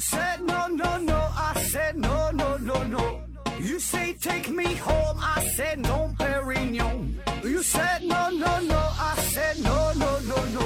[0.00, 3.20] said no no no, I said no no no no.
[3.60, 7.16] You say take me home, I said no, Perignon.
[7.44, 10.64] You said no no no, I said no no no no,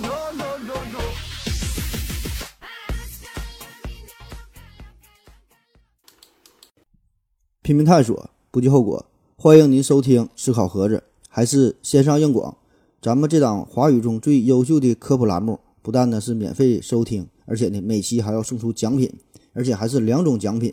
[0.00, 1.00] no no no no.
[7.62, 9.04] 拼命探索，不计后果。
[9.36, 10.96] 欢迎您收听《思考盒子》，
[11.28, 12.56] 还是线上硬广。
[13.02, 19.12] 咱们这档华语中最优秀的科普栏目，不但呢是免费收听，而且呢每期还要送出奖品，
[19.54, 20.72] 而且还是两种奖品。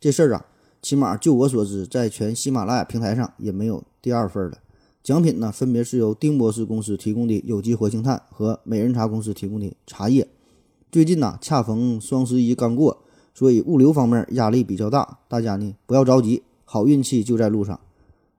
[0.00, 0.46] 这事儿啊，
[0.82, 4.58] 起码就我所知，在全喜马拉雅平台上也没有第二份了。
[5.02, 10.26] 奖品呢，分别是由丁博士公司提供的有机活性炭和美人茶公司提供的茶叶。
[10.90, 13.02] 最近呢，恰逢双十一刚过，
[13.34, 17.78] 所以物流方面压力比较大，大家呢不要着急，好运气就在路上。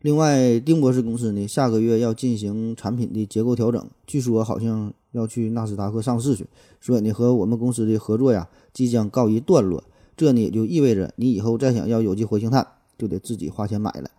[0.02, 6.46] 另外，丁博士公司呢，下个月要进行产品的结构调整，据说好像要去纳斯达克上市去，
[6.80, 9.84] 所以呢，和我们公司的合作呀，即将告一段落。
[10.18, 12.66] 这呢，也就意味着你以后再想要有机活性炭，
[12.98, 14.10] 就得自己花钱买了。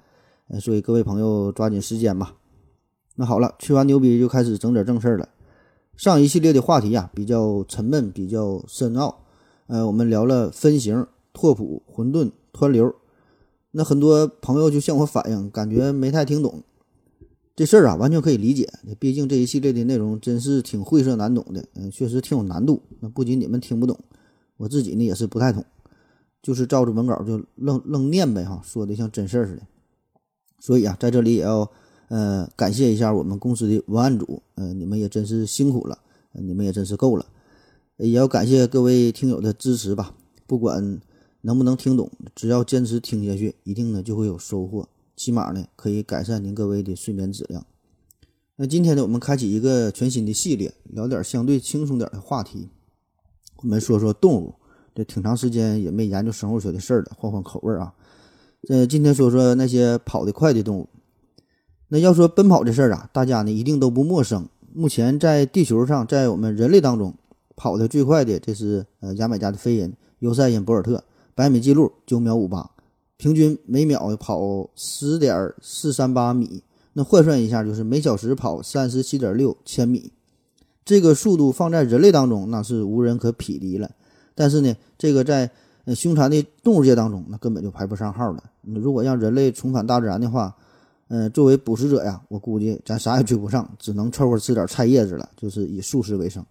[0.61, 2.35] 所以各位朋友抓紧时间吧。
[3.15, 5.29] 那好了，吹完牛逼就开始整点正事儿了。
[5.97, 9.23] 上一系列的话题呀，比较沉闷，比较深奥。
[9.69, 12.95] 呃，我们聊了分型、拓扑、混沌、湍流。
[13.71, 16.63] 那很多朋友就向我反映，感觉没太听懂
[17.57, 18.71] 这事儿啊，完全可以理解。
[19.01, 22.83] 毕竟这一系列的内容真是挺晦涩难懂的，嗯，确实挺有难度。
[23.01, 23.99] 那不仅你们听不懂，
[24.59, 25.65] 我自己呢也是不太懂，
[26.43, 29.63] 就是照着文稿就愣愣念呗，哈，说的像真事儿似的。
[30.61, 31.71] 所以啊，在这里也要
[32.09, 35.99] 呃感谢一下我们公司的文案组，嗯，你们也真是辛苦了，
[36.33, 37.25] 你们也真是够了，
[37.97, 40.15] 也要感谢各位听友的支持吧，
[40.47, 41.01] 不管。
[41.43, 42.11] 能不能听懂？
[42.35, 44.89] 只要坚持听下去，一定呢就会有收获。
[45.17, 47.67] 起码呢可以改善您各位的睡眠质量。
[48.57, 52.69] 那今天呢，我们开启一个全新的系列，聊点相对轻松点的话题。
[53.57, 54.55] 我们说说动物，
[54.95, 57.95] 这挺长时间也没研究生物学的事儿了，换换口味啊。
[58.63, 60.89] 这今天说说那些跑得快的动物。
[61.89, 64.49] 那要说奔跑这事儿啊，大家呢一定都不陌生。
[64.75, 67.15] 目前在地球上，在我们人类当中
[67.55, 71.05] 跑得最快的，这是呃牙买加的飞人尤塞因·博尔特。
[71.35, 72.71] 百米记录九秒五八，
[73.19, 76.63] 平均每秒跑十点四三八米，
[76.93, 80.13] 那换算一下就是每小时跑三十七点六千米。
[80.85, 83.91] 这个速度放在人类当中那是无人可匹敌了。
[84.35, 85.51] 但是呢，这个在
[85.87, 88.45] 呃凶残的动物界当中那根本就排不上号了。
[88.63, 90.55] 如果让人类重返大自然的话，
[91.09, 96.45] 嗯，作为捕食者呀，我估计咱啥也追不上，只能凑合吃点菜叶子了，就是以素食为生。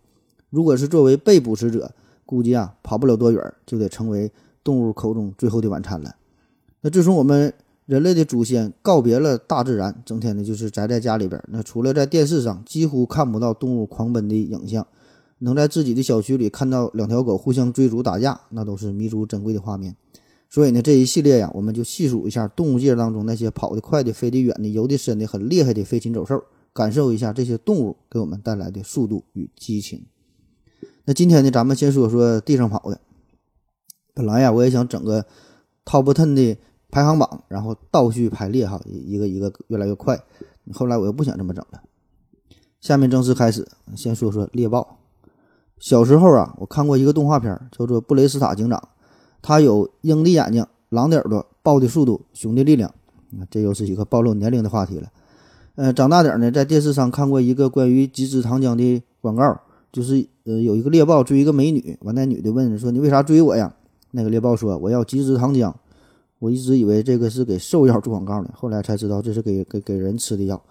[0.49, 1.91] 如果是作为被捕食者，
[2.25, 4.31] 估计啊跑不了多远就得成为。
[4.63, 6.15] 动物口中最后的晚餐了。
[6.85, 7.51] 那自从我们
[7.87, 14.85] 人类的祖先告别了大自然，整天的就是宅在家里边，那除了在电视上几乎看不到动物狂奔的影像，
[15.39, 19.95] 能在自己的小区里看到两条狗互相追逐打架，那都是弥足珍贵的画面。
[20.47, 30.05] 所以呢，这一系列呀，我们就细数一下动物界当中那些跑得快的、飞得远的、游得深的、很厉害的飞禽走兽，感受一下这些动物给我们带来的速度与激情。
[31.05, 32.99] 那今天呢，咱们先说说地上跑的。
[34.13, 35.25] 本来呀，我也想整个
[35.83, 36.57] top ten 的
[36.95, 40.17] 排行榜，然后倒序排列哈，一个一个越来越快。
[40.71, 41.81] 后来我又不想这么整了。
[42.79, 43.67] 下面正式开始，
[43.97, 44.99] 先说说猎豹。
[45.77, 48.79] 小时候啊，我看过一个动画片，叫做《布雷斯塔警长》，
[49.41, 52.89] 他有鹰的眼睛、狼的耳朵、豹的速度、熊的力量。
[53.51, 55.11] 这又是一个暴露年龄的话题了。
[55.75, 59.59] 呃，长大点呢，在电视上看过一个关于吉芝糖浆的广告，
[59.91, 63.75] 就是呃有一个猎豹追一个美女，完那女的问说：“你为啥追我呀？”
[64.11, 65.73] 那个猎豹说：“我要极致糖浆。”
[66.39, 70.61] 我一直以为这个是给兽药做广告呢，后来才知道这是给给给人吃的药。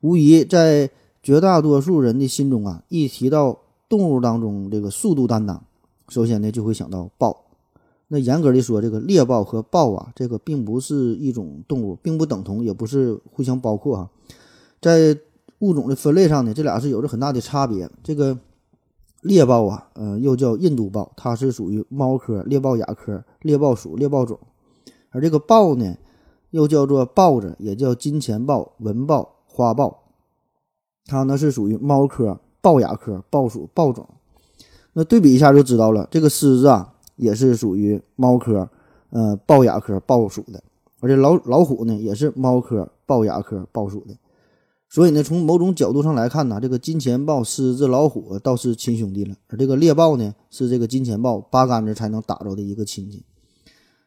[0.00, 0.90] 无疑，在
[1.22, 3.58] 绝大多数人的心中啊，一提到
[3.88, 5.62] 动物当中这个速度担当，
[6.08, 7.44] 首先呢就会想到豹。
[8.08, 14.10] 那严格的说，这个猎豹和豹啊，这个并不是一种动物，并不等同，也不是互相包括啊。
[14.80, 15.18] 在
[15.60, 17.90] 物种的分类上呢，这俩是有着很大的差别。
[18.02, 18.38] 这个。
[19.22, 24.36] 猎豹啊，嗯，又叫印度豹，它是属于猫科猎豹亚科猎豹属猎豹种。
[25.12, 25.96] 而这个豹呢，
[26.50, 30.02] 又叫做豹子，也叫金钱豹、文豹、花豹，
[31.06, 34.08] 它呢是属于猫科豹亚科豹属豹种。
[34.94, 38.68] 那对比一下就知道了，这个狮子啊，也是属于猫科，
[39.10, 40.62] 呃，豹亚科豹属的。
[41.00, 44.14] 而且老老虎呢，也是猫科豹亚科豹属的。
[44.88, 53.24] 所以呢，从某种角度上来看呢，这个金钱豹、狮子、老虎倒是亲兄弟了，而这个猎豹呢，是这个金钱豹八竿子才能打着的一个亲戚。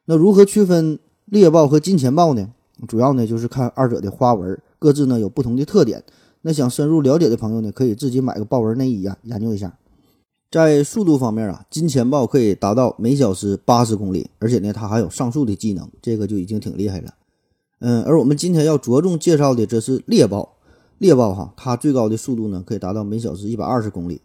[0.05, 2.49] 那如何区分猎豹和金钱豹呢？
[2.87, 6.03] 主要呢就是看二者的花纹，各自呢有不同的特点。
[6.41, 9.77] 那想深入了解的朋友呢，可以自己买个豹纹内衣啊，研究一下。
[10.51, 17.13] 在速度方面啊，金钱豹可以达到每小时八十公里，而且呢，它还有上树的技能，这个就已经挺厉害了。
[17.79, 20.53] 嗯，而我们今天要着重介绍的，这是猎豹。
[20.99, 24.21] 猎豹哈，它最高的速度呢，可以达到每小时一百二十公里。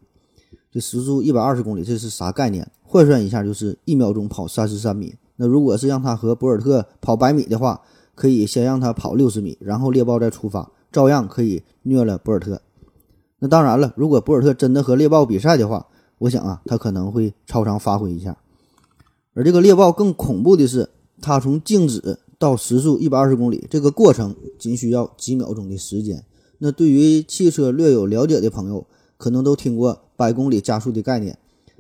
[0.71, 2.71] 这时速一百二十公里，这是啥概念？
[2.83, 5.15] 换算一下，就是一秒钟跑三十三米。
[5.43, 7.81] 那如果是让他和博尔特跑百米的话，
[8.15, 12.61] 可以先让他跑六十米，然后猎豹再出发，照样可以虐了博尔特。
[13.39, 15.87] 那当然了，如果博尔特真的和猎豹比赛的话，
[16.19, 18.37] 我想啊，他可能会超常发挥一下。
[19.33, 20.91] 而这个猎豹更恐怖的是，
[21.23, 26.23] 它从静止到时速一百二十公里，这个过程仅需要几秒钟的时间。
[26.59, 31.39] 那对于汽车略有了解的朋友，可能都听过百公里加速的概念，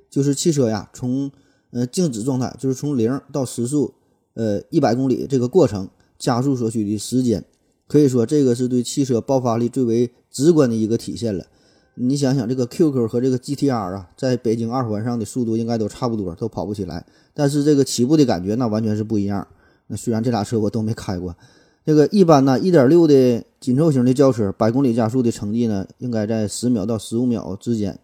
[0.08, 1.30] 就是汽车呀从
[1.70, 3.94] 呃静止状态，就是从零到时速
[4.34, 5.88] 呃一百公里这个过程
[6.18, 7.44] 加速所需的时间，
[7.86, 11.46] 可以说这个是对汽车爆发力最为直观的一个体现了。
[11.94, 17.04] 你想想，这个 QQ 和这个 GTR 啊，在北京二环上的速度应该都差不多，都跑不起来。
[17.34, 19.46] 但是这个起步的感觉那完全是不一样。
[19.88, 21.36] 那虽然这俩车我都没开过，
[21.84, 27.98] 这个一般呢，一点六的紧凑型的轿车，百公里加速的成绩呢，应该在十秒到十五秒之间。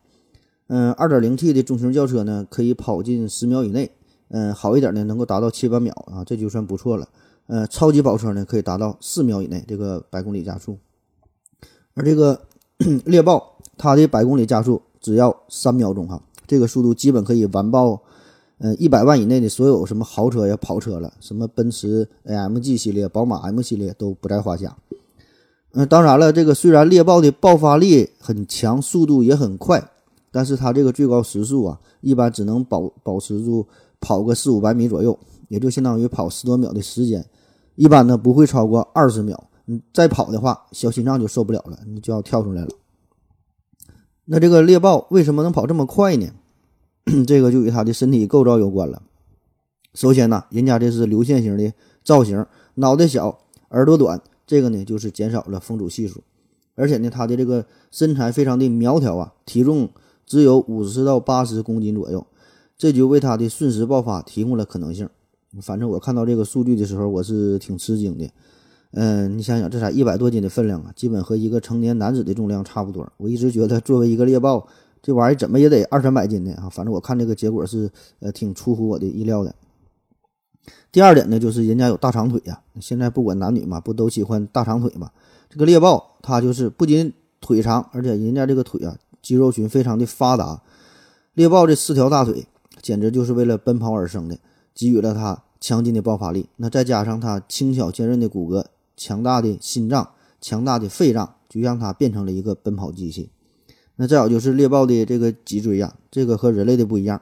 [0.69, 3.91] 嗯，二点零 T 的中型轿车呢，可以跑进十秒以内。
[4.29, 7.09] 嗯，好一点呢，能够达到七八秒啊，这就算不错了。
[7.47, 10.79] 呃，超级跑车呢，可以达到四秒以内这个百公里加速。
[11.95, 12.41] 而这个
[13.07, 13.53] 猎豹。
[13.79, 18.01] 它的百公里加速只要三秒钟哈，这个速度基本可以完爆，
[18.57, 24.75] 嗯，一百万以内的所有什么豪车呀、跑车了，什么奔驰 AMG 系列、宝马 M 系列都不在话下。
[25.73, 29.91] 嗯，当然了，这个虽然猎豹的爆发力很强，速度也很快，
[30.37, 33.67] 但是它这个最高时速啊，一般只能保保持住
[34.01, 35.19] 跑个四五百米左右，
[35.49, 37.25] 也就相当于跑十多秒的时间，
[37.75, 39.49] 一般呢不会超过二十秒。
[39.65, 42.69] 你再跑的话，小心脏就受不了了，你就要跳出来了。
[44.27, 46.29] 那这个猎豹为什么能跑这么快呢？
[47.27, 49.01] 这个就与它的身体构造有关了。
[49.95, 51.73] 首先呢，人家这是流线型的
[52.05, 52.45] 造型，
[52.75, 53.39] 脑袋小，
[53.71, 56.23] 耳朵短，这个呢就是减少了风阻系数。
[56.75, 59.89] 而且呢，它的这个身材非常的苗条啊，体重
[60.27, 62.27] 只有五十到八十公斤左右，
[62.77, 65.09] 这就为它的瞬时爆发提供了可能性。
[65.63, 68.29] 反正我看到这个数据的时候，我是挺吃惊的。
[68.93, 73.11] 嗯，你想想，这才一百多斤的分量啊，基本和一个成年男子的重量差不多。
[73.19, 74.67] 我一直觉得，作为一个猎豹，
[75.03, 76.69] 这玩意儿怎么也得二三百斤的啊。
[76.71, 77.91] 反正我看这个结果是，
[78.21, 79.55] 呃，挺出乎我的意料的。
[80.91, 82.61] 第二点呢，就是人家有大长腿呀。
[82.81, 85.11] 现在不管男女嘛，不都喜欢大长腿嘛？
[85.51, 88.97] 这个猎豹它就是不仅腿长，而且人家这个腿啊，
[89.27, 90.63] 肌肉群非常的发达。
[91.35, 92.47] 猎豹这四条大腿，
[92.81, 94.39] 简直就是为了奔跑而生的，
[94.73, 96.49] 给予了它强劲的爆发力。
[96.59, 98.67] 那再加上它轻巧坚韧的骨骼。
[98.97, 103.31] 强大的心脏、强大的肺脏，就让它变成了一个奔跑机器。
[103.97, 107.21] 那再有就是猎豹的这个脊椎呀，这个和人类的不一样。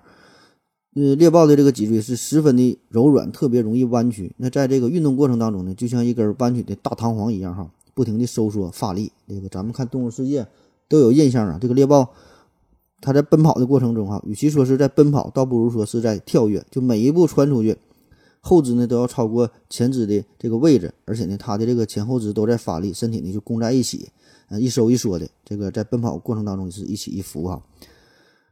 [0.95, 4.33] 呃，猎豹的这个脊椎是十分的柔软，特别容易弯曲。
[4.37, 9.11] 那在这个运动过程当中呢，就像一根弯曲的大弹簧一样，哈，不停的收缩发力。
[9.27, 10.43] 这个咱们看《动物世界》
[10.95, 11.59] 都有印象啊。
[11.61, 12.09] 这个猎豹，
[13.01, 16.65] 它在奔跑的过程中，哈，与其说是在奔跑，倒不如说是在跳跃。
[16.71, 17.77] 就每一步穿出去。
[18.41, 24.09] 后肢呢都要超过前肢的这个位置，而且呢，它的这个前后肢都在发力，身体呢就弓在一起，
[24.51, 27.61] 嗯，一收一缩的，这个在奔跑过程当中是一起一伏哈。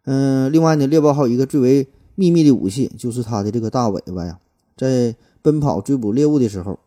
[0.05, 4.39] 嗯，另外呢，猎豹还有一个最为秘密的武器，就是它的这个大尾巴呀。
[4.77, 6.79] 在奔跑追捕猎物的时候，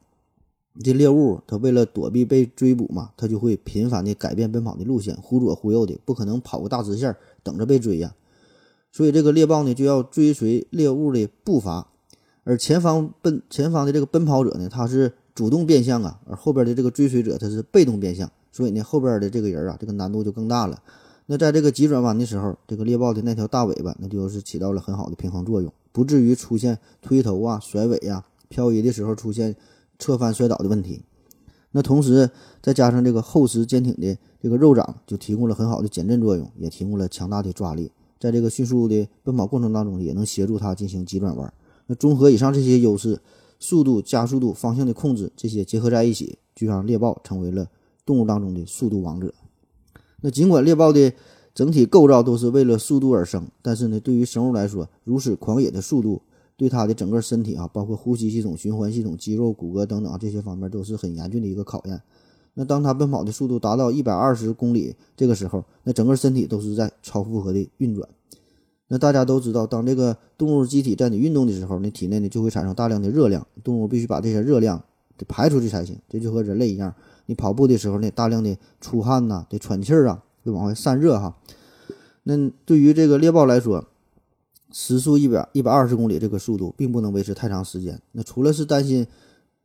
[0.84, 8.14] 这猎物它为了躲避被追捕嘛，它就会频繁的改变奔跑的路线，忽左忽右的，不可能跑个大直线等着被追呀。
[8.92, 11.88] 所以这个猎豹呢就要追随猎物的步伐。
[12.44, 20.82] 而前方奔前方的这个奔跑者呢，他是主动变向啊，而后边的这个追随者他是被动变向，所以呢，后边的这个人啊，这个难度就更大了。
[21.26, 29.56] 那在这个急转弯的时候，这个猎豹的那条大尾巴，那就是起到了很好的平衡作用，不至于出现推头啊、甩尾呀、漂移的时候出现
[30.00, 31.02] 侧翻摔倒的问题。
[31.72, 32.30] 那同时
[32.62, 41.54] 再加上这个厚实坚挺的这个肉掌，就提供了很好的减震作用，也提供了强大的抓力，在这个迅速的奔跑过程当中，也能协助它进行急转弯。
[41.88, 43.20] 那综合以上这些优势，
[43.60, 47.68] 速度、加速度、方向的控制，这些结合在一起，就让猎豹成为了
[48.06, 49.34] 动物当中的速度王者。
[50.22, 51.12] 那尽管猎豹的
[51.54, 56.22] 整体构造都是为了速度而生，但是呢，对于生物来说，如此狂野的速度，
[56.58, 62.02] 对它的整个身体啊，包括呼吸系统、循环系统、肌肉、骨骼等等啊这些方面，都是很严峻的一个考验。
[62.54, 68.08] 那当它奔跑的速度达到一百二十公里这个时候，那整个身体都是在超负荷的运转。
[68.88, 74.82] 那大家都知道，当这个动物机体在你运动的时候，你体内呢就会产生大量的热量，动物必须把这些热量
[75.18, 75.98] 得排出去才行。
[76.08, 76.94] 这就和人类一样，
[77.26, 81.36] 你跑步的时候呢，大量的出汗呐，得喘气儿啊，得往外散热哈。
[82.24, 83.86] 那对于这个猎豹来说，
[84.78, 88.02] 时速一百一百二十公里这个速度并不能维持太长时间。
[88.12, 89.08] 那除了是担心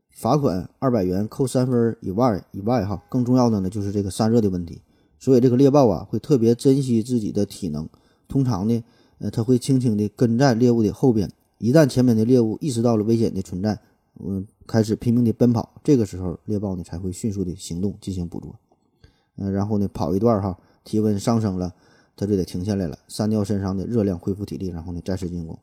[0.09, 4.81] 罚款二百元扣三分以外以外哈，更重要的呢就是这个散热的问题。
[5.19, 7.89] 所以这个猎豹啊会特别珍惜自己的体能，
[8.29, 8.85] 通常呢，
[9.19, 13.81] 呃，它会轻轻地跟在猎物的后边，一旦前面的猎物意识到了危险的存在，
[14.25, 18.55] 嗯，开始拼命的奔跑，这个时候猎豹呢才会迅速的行动进行捕捉。
[19.39, 21.75] 嗯，然后呢跑一段哈，体温上升了，
[22.21, 25.59] 它就得停下来了，删掉身上的热量，恢复体力，然后呢再次进攻。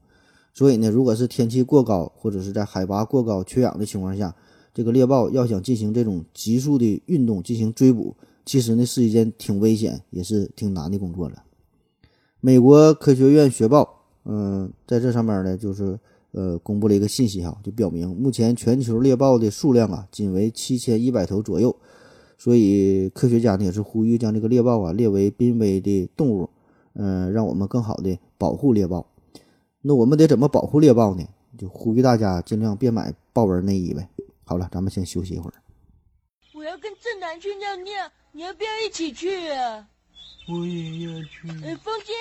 [0.56, 4.36] 所以呢，如果是天气过高或者是在海拔过高、缺氧的情况下，
[4.74, 8.16] 这个猎豹要想进行这种急速的运动进行追捕。
[8.44, 11.44] 其实呢，是一件挺危险，也是挺难的工作了。
[12.42, 16.00] 美国科学院学报，嗯，在这上面呢，就是
[16.32, 21.76] 呃，公布了一个信息哈，就表明目前全球猎豹的数量啊，仅为七千一百头左右。
[22.38, 26.50] 所以科学家呢，也是呼吁将这个猎豹啊列为濒危的动物，
[26.94, 29.06] 嗯，让我们更好的保护猎豹。
[29.82, 31.28] 那我们得怎么保护猎豹呢？
[31.58, 34.08] 就呼吁大家尽量别买豹纹内衣呗。
[34.46, 35.54] 好了，咱们先休息一会儿。
[36.54, 38.12] 我要跟正南去尿尿。
[38.34, 39.90] 你要不要一起去啊？
[40.48, 41.50] 我也要去。
[41.66, 42.14] 哎，风姐，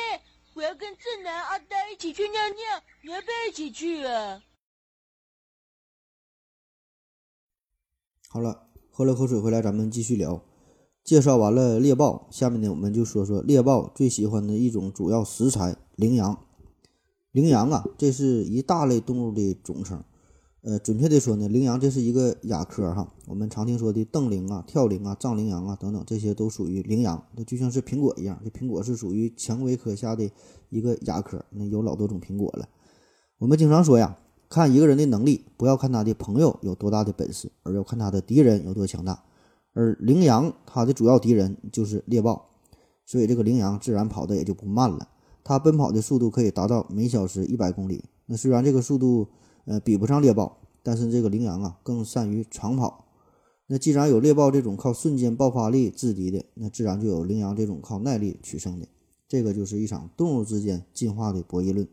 [0.55, 4.43] 我要跟正南、阿呆一起去尿尿，你要不要一起去啊？
[8.31, 8.66] 好了，
[8.97, 10.41] 喝了口水回来，咱们继续聊。
[11.05, 16.39] 介绍完了猎豹，下面呢，我们就说说猎豹最喜欢的一种主要食材——羚羊。
[17.31, 20.03] 羚羊啊，这是一大类动物的总称。
[20.63, 23.13] 呃，准确的说呢，羚羊这是一个亚科哈。
[23.27, 27.23] 我们常听说的瞪羚啊、跳羚啊、藏羚羊啊等等，这些都属于羚羊。
[27.37, 30.31] 那就像是苹果一样，这苹果是属于蔷薇科下的
[30.71, 32.67] 一个亚科，那有老多种苹果了。
[33.37, 34.17] 我们经常说呀，
[34.49, 39.25] 看一个人的能力，不要看他的朋友有多大的本事，而要看他的敌人有多强大。
[39.73, 42.49] 而羚羊它的主要敌人就是猎豹，
[43.05, 45.09] 所以这个羚羊自然跑的也就不慢了。
[45.45, 48.05] 它奔跑的速度可以达到每小时一百公里。
[48.27, 49.29] 那虽然这个速度，
[49.67, 53.05] 呃，比不上猎豹，但是这个羚羊啊更善于长跑。
[53.67, 58.87] 那既然有猎豹这种靠瞬间爆发力制敌的，那自然就有羚羊这种靠耐力取胜的。
[59.29, 61.87] 这个就是一场动物之间进化的博弈论。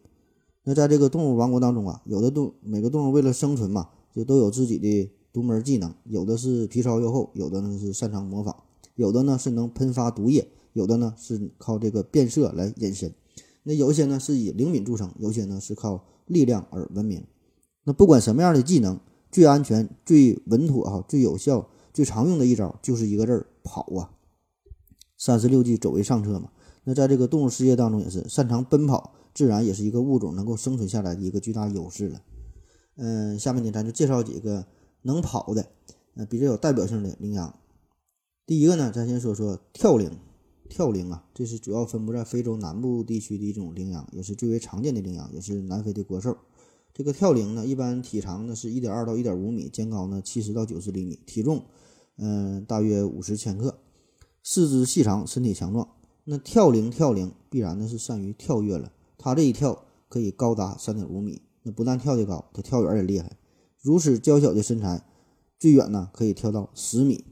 [0.63, 8.55] 那在这个动物王国当中啊，有的动每个动物为了生存嘛，就都有自己的独门技能，有的是皮糙肉厚，有的呢是擅长模仿，
[8.95, 13.13] 有的呢是能喷发毒液，有的呢是靠这个变色来隐身。
[13.63, 17.23] 那有一些呢是以灵敏著称，有些呢是靠力量而闻名。
[17.83, 18.99] 那不管什么样的技能，
[19.31, 24.11] 最安全、最稳妥、哈、最有效、最常用的一招，就是一个字儿——跑啊！
[25.17, 26.49] 三十六计，走为上策嘛。
[26.85, 32.21] 那在这个动物世界当中，也是擅长奔跑，自然也是一个物种能够生存下来的一个巨大优势了。
[32.95, 34.65] 嗯，下面呢，咱就介绍几个
[35.01, 35.67] 能跑的，
[36.15, 37.53] 呃，比较有代表性的羚羊。
[38.45, 40.11] 第一个呢，咱先说说跳羚。
[40.69, 46.35] 跳羚啊，这是主要分布在非洲南部地区的一种羚羊，也是最为常见的羚羊，也是南非的国兽。
[46.93, 51.65] 这个跳羚呢，一般体长呢是一点二到一点五米，肩高呢七十到九十厘米，体重
[52.17, 53.77] 嗯大约五十千克，
[54.41, 55.87] 四肢细长，身体强壮。
[56.23, 58.91] 那跳羚跳羚必然呢是善于跳跃了，
[59.23, 61.41] 它这一跳可以高达三点五米。
[61.61, 63.37] 那不但跳得高，它跳远也厉害。
[63.79, 65.01] 如此娇小的身材，
[65.57, 67.23] 最远呢可以跳到十米，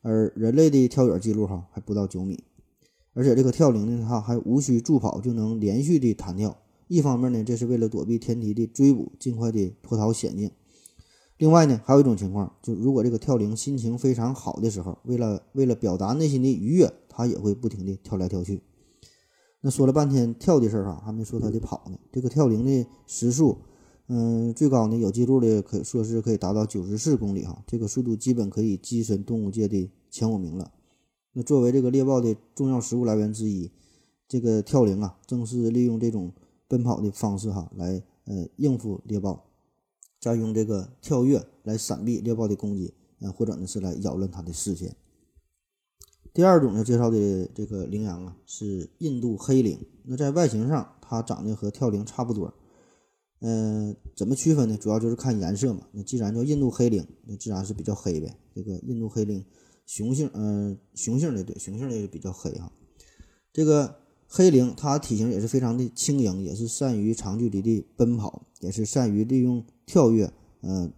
[0.00, 2.44] 而人类的跳远记录哈还不到九米。
[3.12, 6.56] 而且这个跳羚呢，它还无需助跑就能连续的弹跳。
[6.88, 10.48] 一方面呢，这是为了躲避天敌的追捕，尽快的脱逃险境；
[11.36, 18.62] 另外呢，还有一种情况，就如果这个跳羚心情非常好的时候，为了为了表达内心的愉悦，它也会不停的跳来跳去。
[19.66, 21.98] 那说了半天跳的事儿哈，还没说它的跑呢。
[22.12, 23.56] 这个跳羚的时速，
[24.08, 30.70] 嗯，最高呢有记录的可以说是可以达到九十四公里哈，这个速度基本可以跻身动物界的前五名了。
[31.32, 33.70] 那作为这个猎豹的重要食物来源之一，
[34.28, 36.30] 这个跳羚啊，正是利用这种。
[36.66, 39.44] 奔跑的方式哈，来呃应付猎豹，
[40.18, 44.96] 再用这个跳跃来闪避猎豹的攻击，呃或者呢是来扰乱它的视线。
[46.34, 49.78] 第二种要介绍的这个羚羊啊，是印度黑羚。
[50.02, 52.52] 那在外形上，它长得和跳羚差不多。
[53.40, 54.76] 嗯，怎么区分呢？
[54.76, 55.86] 主要就是看颜色嘛。
[55.92, 58.36] 那既然叫印度黑羚，那自然是比较黑呗。
[58.54, 59.42] 这个印度黑羚，
[59.86, 62.70] 雄性，嗯，雄性的对，雄性的比较黑哈。
[63.52, 63.96] 这个。
[64.26, 70.92] 黑羚它体型也是非常的轻盈，也是善于长距离的奔跑，也是善于利用跳跃，嗯，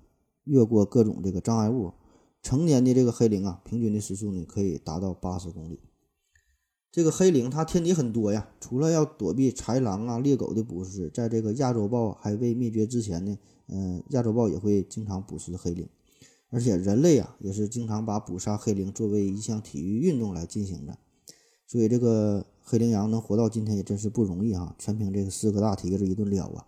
[0.45, 1.93] 越过各种这个障碍物。
[2.47, 5.81] 成年的这个黑羚啊，平均的时速呢可以达到八十公里。
[6.93, 13.37] 这个黑羚它天敌很多呀，除了要躲避豺狼啊、猎狗的捕食，在这个亚洲豹还未灭绝之前呢，
[13.67, 15.88] 嗯，亚洲豹也会经常捕食黑羚，
[16.50, 20.97] 而且人类啊也是经常把捕杀黑羚作为一项体育运动来进行的。
[21.67, 22.47] 所以这个。
[22.69, 26.67] 黑羚羊能活到今天也真是不容易哈，全凭这个四个大蹄子一顿撩啊。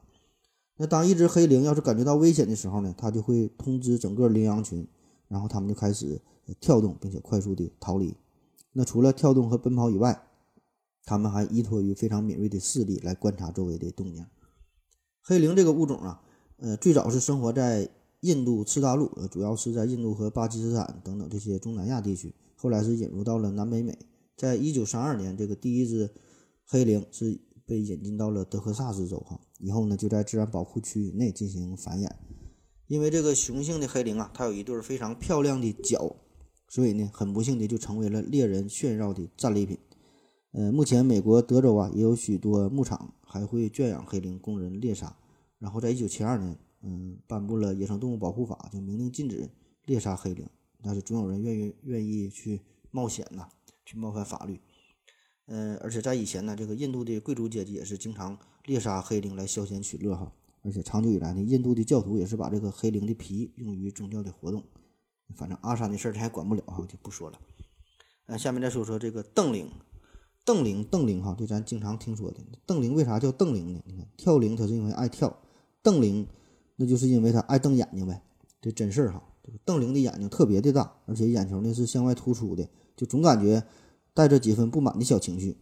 [0.76, 4.86] 那当一只黑羚要是感觉到危险的时候呢，它就会通知整个羚羊群，
[5.28, 6.20] 然后它们就开始
[6.60, 8.16] 跳动，并且快速的逃离。
[8.72, 10.22] 那除了跳动和奔跑以外，
[11.04, 14.26] 它们还依托于非常敏锐的视力来观察周围的动静。
[15.22, 16.22] 黑灵这个物种啊，
[16.56, 17.88] 呃，最早是生活在
[18.20, 23.98] 印度次大陆，主要是在印度和巴基斯坦等等这些中南亚地区，后来是引入到了南北美。
[24.36, 26.10] 在一九三二年，这个第一只
[26.64, 32.10] 黑灵是被引进到了德克萨斯州哈，以后呢就在自然保护区域内进行繁衍。
[32.88, 36.16] 因为这个雄性的黑羚啊，它有一对非常漂亮的角，
[36.66, 39.78] 所以呢，很不幸的就成为了猎人炫耀的战利品。
[40.50, 45.16] 呃，目前美国德州啊也有许多牧场还会圈养黑羚供人猎杀。
[45.60, 49.48] 然后在一九七二年，嗯，颁布了野生动物保护法，就明令禁止
[49.84, 50.44] 猎杀黑羚，
[50.82, 53.48] 但是总有人愿意愿意去冒险呐。
[53.84, 54.60] 去冒犯法律，
[55.46, 60.30] 嗯，而且在以前呢，这个印度的贵族阶级也是经常猎杀黑羚来消遣取乐哈。
[60.62, 64.62] 而且长久以来呢，印度的教徒也是把这个黑灵的皮用于宗教的活动。
[65.34, 67.38] 反正阿三的事儿他还管不了哈，就不说了。
[68.26, 69.70] 嗯，下面再说说这个邓羚，
[70.44, 72.38] 邓羚，邓羚哈，这咱经常听说的。
[72.66, 73.80] 邓羚为啥叫邓羚呢？
[73.86, 75.38] 你看跳羚它是因为爱跳，
[75.82, 76.26] 邓羚
[76.76, 78.22] 那就是因为它爱瞪眼睛呗，
[78.60, 79.22] 这真事儿哈。
[79.42, 82.68] 这个邓羚的眼睛特别的大，而且眼球呢是向外突出的。
[82.96, 83.62] 就总感觉
[84.12, 85.56] 带着几分不满的小情绪。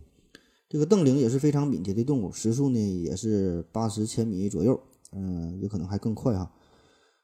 [0.69, 4.81] 这个邓羚也是非常敏捷的动物，时速呢也是八十千米左右，
[5.13, 6.53] 嗯，有可能还更快哈。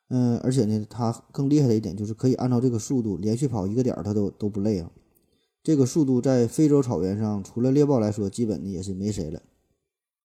[0.09, 4.91] 嗯，而且呢，它更厉害的一点就是可以按照这个速度连续跑一个点儿，它都都不累啊。
[5.63, 9.43] 这个速度在非洲草原上，除了猎豹来说，基本的也是没谁了。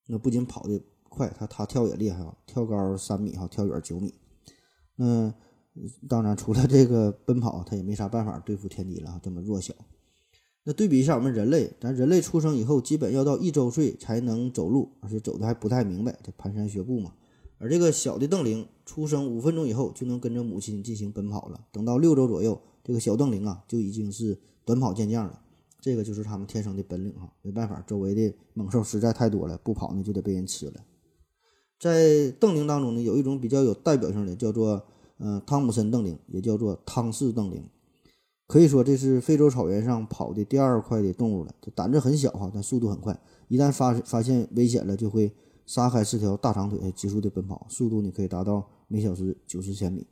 [0.08, 4.14] 那不仅跑得快，它它跳也厉害啊，跳高三米哈，跳远九米。
[4.98, 5.34] 嗯。
[6.10, 9.20] 当然，除了这个奔跑，它也没啥办法对付天敌了。
[9.22, 9.76] 这么弱小，
[10.68, 17.14] 那对比一下我们人类，咱人类出生以后，基本要到一周岁才能走路，而且走的还不太明白，这蹒跚学步嘛。
[17.58, 21.62] 而这个小的邓羚出生五分钟以后就能跟着母亲进行奔跑了。
[21.72, 25.40] 等到六周左右，这个小邓羚啊就已经是短跑健将了。
[25.80, 30.74] 这个就是他们天生的本领哈，没办法，周围的猛兽实在太多了，不跑呢就得被人吃了。
[31.80, 34.84] 在邓羚当中呢，有一种比较有代表性的，叫做。
[35.20, 37.64] 嗯，汤姆森邓羚也叫做汤氏邓羚，
[38.48, 41.54] 可以说这是非洲草原上跑的第二快的动物了。
[41.62, 43.20] 这胆子很小哈，但速度很快。
[43.50, 45.34] 一旦发发现危险了，就会
[45.66, 50.08] 撒开四条大长腿，急速的奔跑，速度呢可以达到每小时九十千米。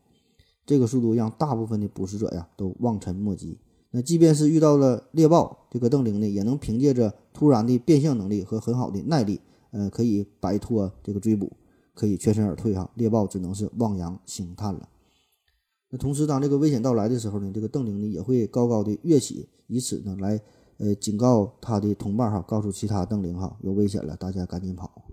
[0.65, 3.58] 这个速度让大部分的捕食者呀都望尘莫及。
[3.91, 9.39] 那即便是遇到了猎豹，这个邓羚呢也能凭借着突然的变向能力和很好的耐力，
[9.71, 11.54] 呃，可以摆脱这个追捕，
[11.93, 12.89] 可以全身而退哈。
[12.95, 14.89] 猎豹只能是望洋兴叹了。
[15.97, 20.39] 同时，当这个危险到来的时候呢，这个邓羚呢也会高高的跃起，以此呢来
[20.77, 25.05] 呃警告他的同伴哈，告诉其他邓羚哈有危险了，大家赶紧跑。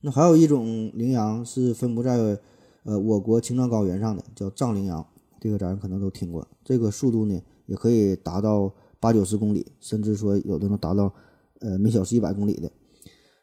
[0.00, 2.38] 那还有一种羚羊是分布在
[2.84, 5.06] 呃我国青藏高原上的，叫藏羚羊，
[5.40, 6.46] 这个咱可能都听过。
[6.64, 11.12] 这个速度呢也可以达到八九十公里，甚至说有的能达到
[11.60, 12.70] 呃每小时一百公里的，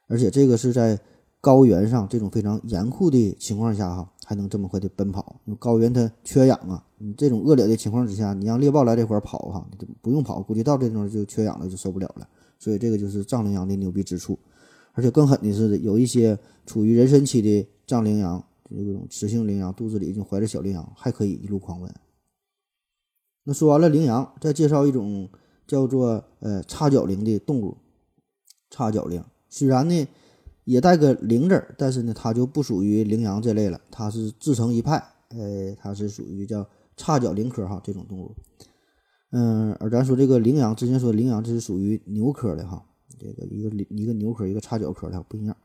[0.08, 1.00] 而且这个是在
[1.42, 4.14] 高原上这种非常严酷的情况下哈。
[4.30, 5.42] 还能这么快的奔跑？
[5.46, 6.86] 因为高原它缺氧啊！
[7.00, 9.68] 你这种恶劣的情况之下，你让猎豹来这块儿跑哈，
[10.04, 12.30] 不用跑，估计到这地方就缺氧了，就受不了了。
[12.60, 14.38] 所以这个就是藏羚羊的牛逼之处。
[14.94, 16.38] 而且更狠的是，有一些
[16.68, 21.92] 处于妊娠期的藏羚羊，这种雌性羚羊肚子里已经怀着小羚羊，还可以一路狂奔。
[23.46, 25.28] 那说完了羚羊，再介绍一种
[25.66, 27.76] 叫做呃叉角羚的动物。
[28.70, 30.08] 叉角羚虽然呢。
[30.70, 36.64] 也带个羚字，但是呢，它就不属于羚羊这类了，它是自成一派，呃，它是属于叫
[36.96, 38.36] 叉角羚科哈这种动物。
[39.32, 42.86] 嗯，而咱说这个羚羊，之前说羚羊这是属于牛科的哈，
[43.18, 45.58] 这个一个一个牛科，一个叉角科的不一样。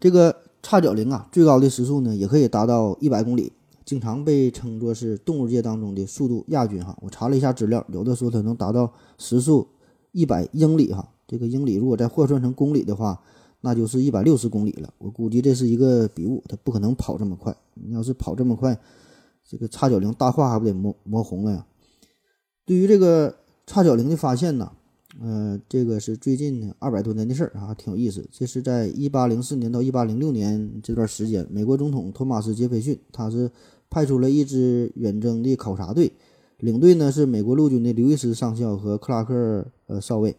[0.00, 3.52] 这个叉角羚啊，最高的时速呢也可以达到一百公里，
[3.84, 6.96] 经常被称作是动物界当中的速度亚军哈。
[7.02, 9.68] 我查了一下资料，有的说它能达到时速
[10.12, 13.20] 一百英里哈，这个英里如果再换算成公里的话。
[13.60, 17.56] 那就是一百六十公里了，我估计这是一个比物，它不可能跑这么快。
[17.74, 18.78] 你要是跑这么快，
[19.44, 21.66] 这个叉角羚大胯还不得磨磨红了呀？
[22.64, 23.34] 对于这个
[23.66, 24.70] 叉角羚的发现呢，
[25.20, 28.28] 呃，这个是最近二百多年的事儿啊，挺有意思。
[28.30, 33.50] 这是在一八零四年到一八零六年这段时间，美国总统托马斯杰斐逊他是
[33.90, 36.12] 派出了一支远征的考察队，
[36.58, 40.36] 领队呢是美国陆军的刘易斯上校和克拉克呃少尉。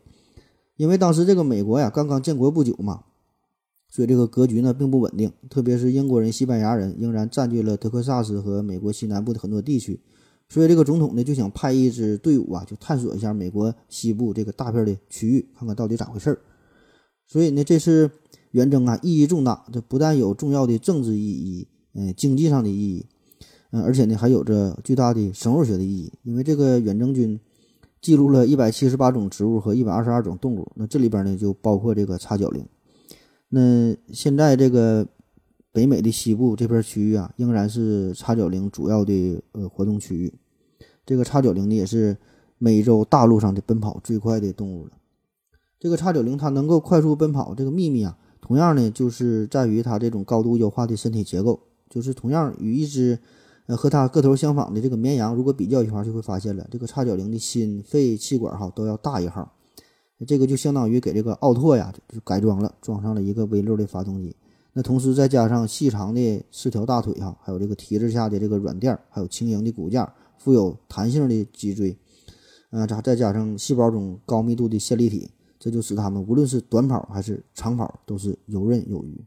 [0.78, 3.04] 因为当时这个美国呀刚刚建国不久嘛。
[3.90, 10.02] 所以这个格局呢并不稳定，特别是英国人、西班牙人仍然占据了德克萨斯和美国西南部的很多地区，
[10.50, 16.40] 所以这个总统呢就想派一支队伍啊，就探索一下美国西部这个大片的区域，看看到底咋回事儿。
[17.26, 18.12] 所以呢，这次
[18.52, 23.06] 远征啊意义重大，这不但有重要的政治意义，嗯，经济上的意义，
[23.72, 27.40] 嗯，而且呢还有着巨大的生物学的意义，因为这个远征军
[28.02, 32.66] 记录了一百七十八种植物和一百二十二种动物，那这里边呢就包括这个叉角羚。
[33.50, 35.08] 那现在这个
[35.72, 40.34] 北美的西部这片区域啊，仍然是叉角羚主要的呃活动区域。
[41.06, 42.18] 这个叉角羚呢，也是
[42.58, 44.92] 美洲大陆上的奔跑最快的动物了。
[45.80, 53.20] 这个叉角羚它能够快速奔跑，这个秘密啊，同样呢就是在于它这种高度优化的身体结构，就是同样与一只
[53.68, 59.54] 呃和它个头相仿的这个绵羊，如果比较一下就会发现了，这个叉角羚的心肺气管哈都要大一号，
[60.26, 64.36] 这个就相当于给这个奥拓呀就改装了，装上了一个 V 六的发动机。
[64.74, 71.98] 那同时再加上细长的四条大腿哈，还有这个蹄子下的这个软垫，还有轻盈的骨架，富有弹性的脊椎，
[72.70, 75.30] 嗯，再再加上细胞中高密度的线粒体。
[75.60, 79.26] 这就使它们无论是短跑还是长跑都是游刃有余。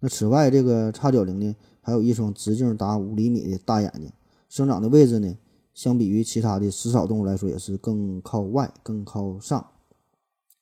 [0.00, 1.54] 那此外，这个叉角羚呢，
[1.88, 4.12] 还有一双直径达五厘米的大眼睛，
[4.50, 5.34] 生长的位置呢，
[5.72, 9.66] 相比于其他的食草动物来说，也是更靠外、更靠上，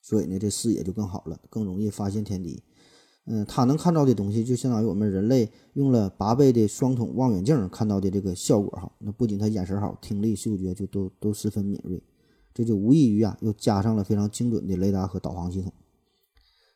[0.00, 2.62] 所以呢，这视野就更好了，更容易发现天敌。
[3.24, 8.92] 嗯，它能看到的东西，就相当于我们人类用了八倍的双筒望远镜看到的这个效果哈。
[9.00, 12.00] 那不仅它眼神好，听力、嗅觉就都都十分敏锐。
[12.54, 15.72] 这就无异于啊，又加上了非常精准的雷达和导航系统。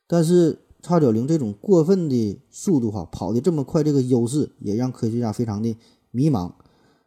[0.08, 5.76] 但是叉角羚这种过分的速度哈，跑得这么快，这个优势也让科学家非常的
[6.10, 6.52] 迷茫。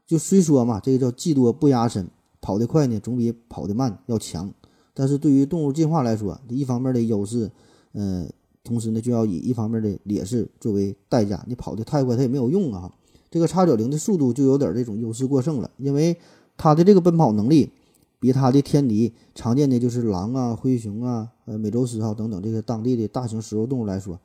[0.06, 2.08] 就虽说嘛，这个叫技多不压身，
[2.42, 4.54] 跑得快呢总比跑得慢要强。
[4.94, 7.52] 但是对于动物进化来说，一方面的优势，
[7.94, 8.28] 呃，
[8.64, 11.44] 同时呢就要以一方面的劣势作为代价。
[11.48, 12.94] 你跑得太快，它也没有用啊。
[13.32, 16.18] 这个叉角羚的速度就有点这种优势过剩了，因为
[16.58, 17.72] 它的这个奔跑能力。
[18.20, 24.20] 比它的天敌常见的就是狼啊、灰熊啊、呃美洲狮哈等等这些当地的大型食肉动物来说，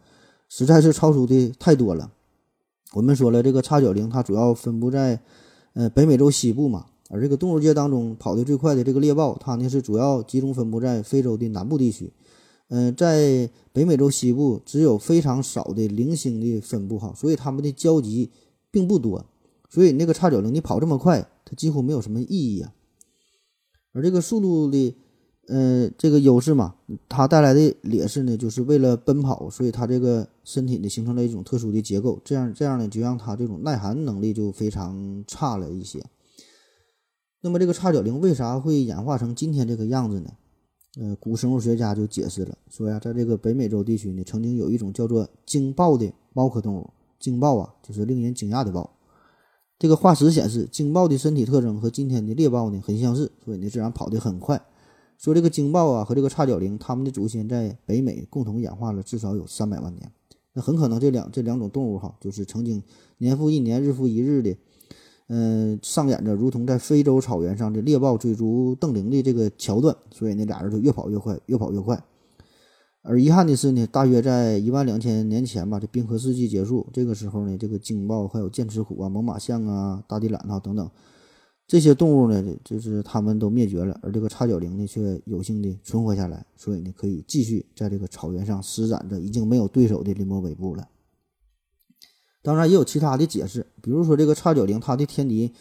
[0.49, 2.11] 实在是超出的太多了。
[2.93, 5.21] 我们说了，这个叉角羚它主要分布在
[5.75, 12.13] 呃北美洲西部嘛，而这个动物界当中跑得最快的这个猎豹，它呢是主要集中分布在非洲的南部地区。
[12.69, 18.31] 嗯，在北美洲西部只有非常少的零星的分布哈，所以它们的交集
[18.71, 19.25] 并不多。
[19.71, 22.73] 所以那个叉角羚你跑这么快，它几乎没有什么意义啊。
[23.93, 24.95] 而这个速度的，
[25.49, 26.75] 呃，这个优势嘛，
[27.09, 36.05] 它带来的劣势呢，就是为了奔跑，所以它这个身体呢形成了一种特殊的结构，这样这样呢，就让它这种耐寒能力就非常差了一些。
[37.41, 40.31] 那么这个叉角羚为啥会演化成今天这个样子呢？
[41.01, 48.91] 呃，古生物学家就解释了，说呀，在这个北美洲地区呢，曾经有一种叫做鲸豹的猫科动物，鲸豹啊，就是令人惊讶的豹。
[49.79, 54.61] 这个化石显示，鲸豹的身体特征和今天的猎豹呢很相似，所以呢自然跑得很快。
[55.19, 60.13] 说这个鲸豹啊和这个叉角羚，它们的祖先在北美共同演化了至少有三百万年。
[60.53, 62.83] 那很可能这两这两种动物哈，就是曾经
[63.19, 64.57] 年复一年、日复一日的，
[65.27, 69.97] 嗯，上演着如同在非洲草原上的猎豹追逐瞪羚的这个桥段。
[70.13, 72.03] 所以那俩人就越跑越快，越跑越快。
[73.03, 80.91] 而遗憾的是呢，大约在一万两千年前吧，这冰河世纪结束，这个时候呢，这个鲸豹还有剑齿虎啊、猛犸象啊、大地懒啊等等
[81.69, 90.89] 这些动物呢，就是它们都灭绝了，而这个叉角羚呢，却有幸的存活下来，所以呢，可以继续在这个草原上施展着已经没有对手的临摹尾部了。
[92.41, 95.53] 当然，也有其他的解释，比如说这个叉角羚，它的天敌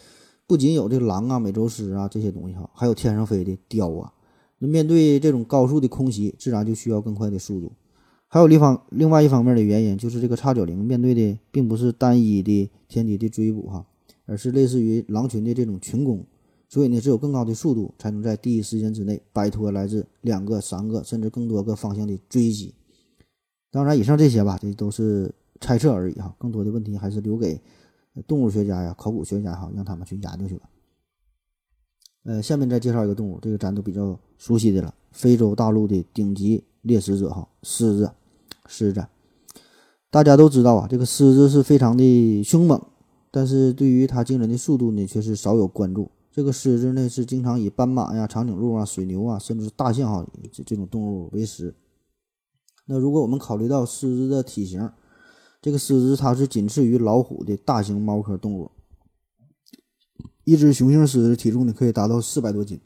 [0.46, 4.14] 不仅有这狼啊、美洲狮啊这些东西哈，还有天上飞的雕啊。
[4.60, 7.70] 那面对这种高速的空袭，自然就需要更快的速度。
[8.28, 13.86] 还有另方另外一方面的原因，就是这个叉角羚面对的并不是单一的天敌的追捕哈，
[14.28, 16.24] 而是类似于狼群的这种群攻。
[16.68, 22.74] 所以呢，只有更高的速度，才能在第一时间之内摆脱来自两个、三个甚至更多个方向的追击。
[23.70, 26.32] 当然，以上这些吧，这都是猜测而已哈。
[26.38, 27.60] 更多的问题还是留给
[28.26, 30.68] 动物学家呀、考古学家哈，让他们去研究去吧。
[32.24, 38.12] 呃，下面再介绍一个动物，这个咱都比较熟悉的了，非洲大陆的顶级猎食者哈，狮子。
[38.70, 39.02] 狮子，
[40.10, 42.78] 大家都知道啊，这个狮子是非常的凶猛，
[43.30, 46.10] 但是对于它惊人的速度呢，却是少有关注。
[46.30, 51.74] 这个狮子呢，是经常以斑马呀、长颈鹿啊、水牛啊，甚至是大象哈这这种动物为食。
[52.86, 54.90] 那如果我们考虑到狮子的体型，
[55.60, 58.70] 这个狮子它是仅次于老虎的大型猫科动物。
[60.44, 62.80] 一只雄性狮子体重呢可以达到四百多斤，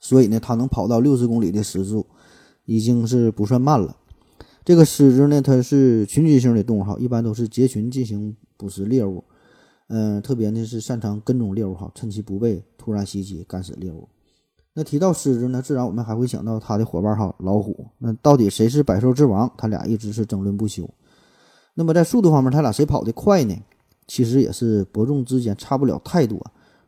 [0.00, 2.06] 所以呢，它能跑到六十公里的时速，
[2.64, 3.96] 已经是不算慢了。
[4.64, 9.24] 这个狮子呢，它是群居性的动物哈，一般都是结群进行捕食猎物。
[9.86, 14.06] 嗯，特别呢是擅长跟踪猎物哈，趁其不备突然袭击干死猎物。
[14.74, 17.86] 那提到狮子呢，自然我们还会想到它的伙伴哈老虎。
[17.96, 19.50] 那到底谁是百兽之王？
[19.56, 20.88] 他俩一直是争论不休。
[21.72, 23.56] 那么在速度方面，他俩谁跑得快呢？
[24.06, 26.38] 其实也是伯仲之间差不了太多。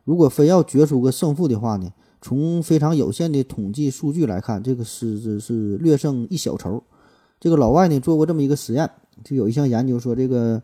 [0.03, 6.81] 如果非要决出个胜负的话呢，从非常有限的统计数据来看，这个狮子是略胜一小筹。
[7.39, 8.89] 这个老外呢做过这么一个实验，
[9.23, 10.61] 就有一项研究说，这个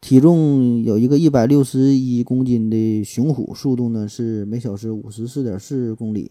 [0.00, 6.30] 体重有一个一百六十一公斤的雄虎，速度呢是每小时五十四点四公里。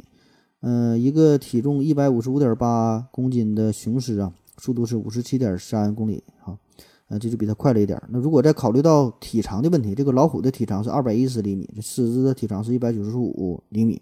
[0.61, 6.57] 嗯，一个体重一百五十五点八公斤的雄狮啊，速度是五十七点三公里，啊，
[7.09, 8.01] 呃，这就比它快了一点。
[8.09, 14.01] 那如果再考虑到体长的问题，这个老虎的体长是二百一十厘米，这狮子的体长是一百九十五厘米，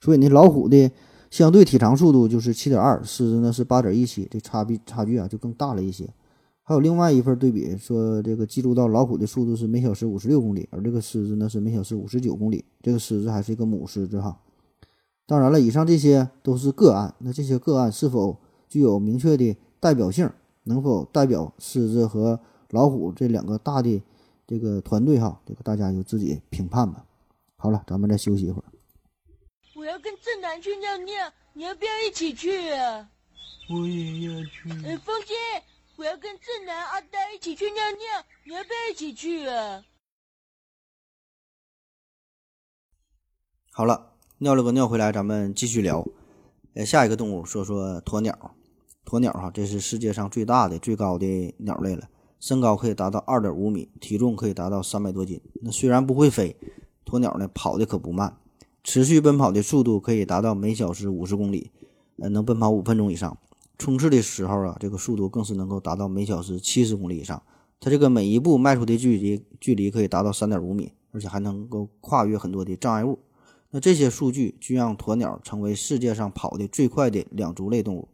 [0.00, 0.90] 所以呢，老虎的
[1.30, 6.08] 相对体长速度就是七点二，狮子呢是八点一七，这差别差距啊就更大了一些。
[6.68, 14.40] 还有另外一份对比，说这个记录到老虎的速度是每小时五十六公里，而这个狮子呢是每小时五十九公里，这个狮子还是一个母狮子哈。
[15.26, 17.14] 当然了，以上这些都是个案。
[17.20, 18.36] 那这些个案是否
[18.68, 20.28] 具有明确的代表性？
[20.64, 24.02] 能否代表狮子和老虎这两个大的
[24.44, 25.20] 这个团队？
[25.20, 27.04] 哈，这个大家就自己评判吧。
[27.56, 28.64] 好了，咱们再休息一会儿。
[29.76, 31.14] 我要跟正南去尿尿，
[31.52, 33.08] 你要不要一起去啊？
[33.70, 34.68] 我也要去。
[34.84, 35.34] 哎，风姐，
[35.96, 39.82] 我要跟正南、阿呆一起去尿尿，你要不要一起去啊？
[43.72, 44.12] 好了。
[44.38, 46.06] 尿了个尿回来，咱们继续聊。
[46.74, 48.54] 呃，下一个动物说说鸵鸟。
[49.06, 52.06] 鸵鸟哈，这是世界上最大的、最高的鸟类了，
[52.38, 55.40] 身高可以达到二点五米，体重可以达到三百多斤。
[55.62, 56.54] 那虽然不会飞，
[57.06, 58.38] 鸵鸟呢跑的可不慢，
[58.84, 61.72] 持续奔跑的速度可以达到每小时五十公里，
[62.18, 63.38] 呃，能奔跑五分钟以上。
[63.78, 67.42] 冲刺的时候啊，这个速度更是能够达到每小时七十公里以上。
[67.78, 73.18] 它这个每一步迈出的距离距离可以达到三点五米，而且还能够跨越很多的障碍物。
[73.70, 78.08] 那这些数据就让鸵鸟成为世界上跑得最快的两足类动物。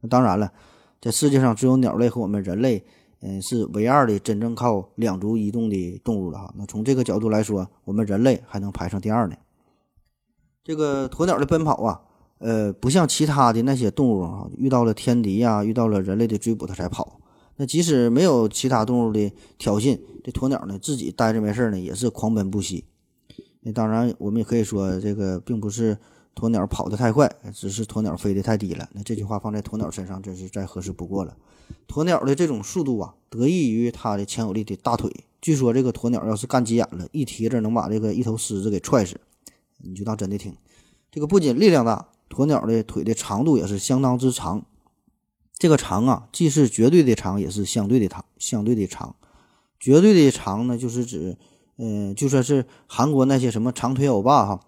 [0.00, 0.52] 那当然了，
[1.00, 2.84] 在世界上只有鸟类和我们人类，
[3.20, 6.52] 嗯，是唯二的真正靠两足移动的动物了哈。
[6.56, 9.36] 那从这个角度来说，我们人类还能排上第二呢。
[10.62, 12.02] 这个鸵鸟的奔跑啊，
[12.40, 17.20] 呃，不像其他的那些动物啊，遇到了天敌呀，遇到了人类的追捕，它才跑。
[17.56, 22.86] 那即使没有其他动物的挑衅，这鸵鸟呢，自己待着没事呢，也是狂奔不息。
[23.60, 25.98] 那当然，我们也可以说，这个并不是
[26.34, 28.88] 鸵鸟跑得太快，只是鸵鸟飞得太低了。
[28.94, 31.36] 那这句话放在鸵鸟身上，真是再合适不过了。
[31.86, 35.12] 鸵鸟的这种速度啊，得益于它的强有力的大腿。
[35.42, 39.20] 据说这个鸵鸟要是干急眼了，一蹄子能把这个一头狮子给踹死。
[39.82, 40.54] 你就当真的听。
[41.10, 44.64] 这个不仅力量大，鸵鸟的腿的长度也是相当之长。
[45.58, 48.24] 这个长啊，既是绝对的长，也是相对的长。
[48.38, 49.14] 相对的长，
[49.78, 51.36] 绝对的长呢，就是指。
[51.82, 54.60] 嗯，就说是韩国那些什么长腿欧巴哈，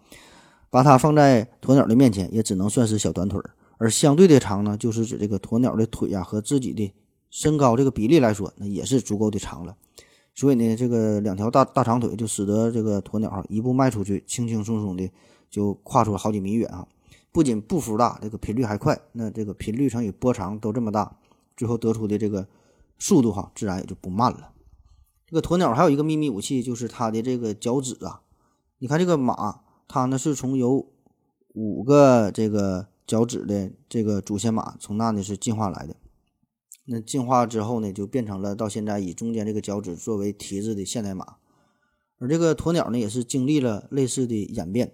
[0.70, 3.50] 把它放在鸵鸟的面前，也只能算是小短腿儿。
[3.76, 6.90] 而相对的长呢，就是指这个鸵鸟的腿呀和自己的
[7.28, 9.76] 身高这个比例来说，那也是足够的长了。
[10.34, 15.10] 所以呢，这个两条大大长腿就使得这个鸵鸟一步迈出去，轻轻松松的
[15.50, 16.86] 就跨出了好几米远啊！
[17.32, 19.00] 不仅步幅大，这个频率还快。
[19.12, 21.18] 那这个频率乘以波长都这么大，
[21.56, 22.46] 最后得出的这个
[22.98, 24.52] 速度哈，自然也就不慢了。
[25.26, 28.20] 这个鸵鸟还有一个秘密武器，就是它的这个脚趾啊。
[28.78, 30.92] 你看这个马，它呢是从有
[31.54, 35.96] 五个这个脚趾的这个祖先马，从那呢是进化来的。
[36.84, 41.36] 那进化之后呢，就变成了到现在以中间这个脚趾作为蹄子的现代马。
[42.18, 44.92] 而这个鸵鸟呢，也是经历了类似的演变。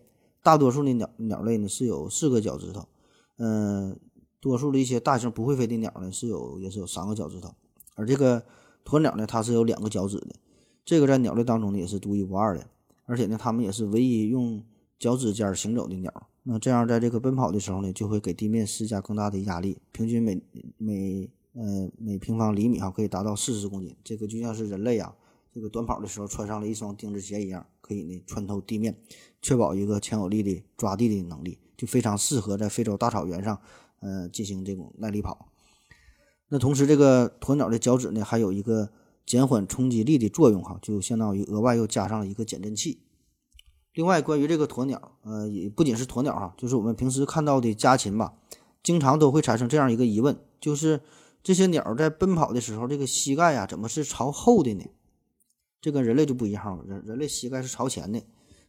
[0.49, 2.89] 大多数的鸟鸟类呢是有四个脚趾头，
[3.37, 4.01] 嗯，
[4.41, 7.55] 多数的一些大型不会飞的鸟呢是有也是有三个脚趾头，
[7.95, 8.43] 而这个。
[8.91, 10.37] 鸵鸟呢，它是有两个脚趾的，
[10.83, 12.67] 这个在鸟类当中呢也是独一无二的，
[13.05, 14.65] 而且呢，它们也是唯一用
[14.99, 16.11] 脚趾尖行走的鸟。
[16.45, 20.43] 那这样在这个奔跑的时候呢，就会给地面施加更大的压力，平均每
[20.79, 23.95] 每呃每平方厘米哈可以达到四十公斤。
[24.03, 25.15] 这个就像是人类啊，
[25.53, 28.94] 这个短跑的时候穿上了一双钉子鞋一样，可以呢穿透地面，
[29.40, 33.59] 确保一个强有力的抓地的能力，就非常适合在非洲大草原上
[34.01, 35.51] 呃进行这种耐力跑。
[36.51, 38.90] 那同时，这个鸵鸟的脚趾呢，还有一个
[39.27, 43.03] 减缓冲击力的作用，哈，就相当于额外又加上了一个减震器。
[43.94, 48.35] 另外，关于这个鸵鸟，呃，也不仅是鸵鸟，哈，就是我们平时看到的家禽吧，
[48.83, 51.03] 经常都会产生这样一个疑问，就是
[51.42, 54.85] 这些鸟在奔跑的时候，这个膝盖呀，怎么是朝后的呢？
[55.81, 58.23] 这跟人类就不一样了，人人类膝盖是朝前的。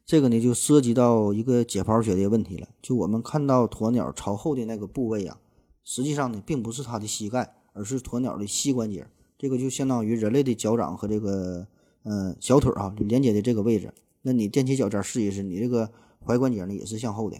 [0.06, 2.67] 这个呢，就涉及到一个解剖学的问题了。
[2.82, 5.39] 就我们看到鸵鸟朝后的那个部位啊，
[5.84, 7.56] 实际上呢，并不是它的膝盖。
[7.72, 11.65] 而是鸵鸟的膝关节，这个就相当于人类的脚掌和这个
[12.04, 13.93] 嗯、小腿儿哈、就连接的这个位置。
[14.24, 15.89] 那你踮起脚尖试一试，你这个
[16.26, 17.38] 踝关节呢也是向后的。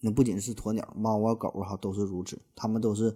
[0.00, 3.14] 那不仅是鸵鸟、猫啊、狗啊都是如此，它们都是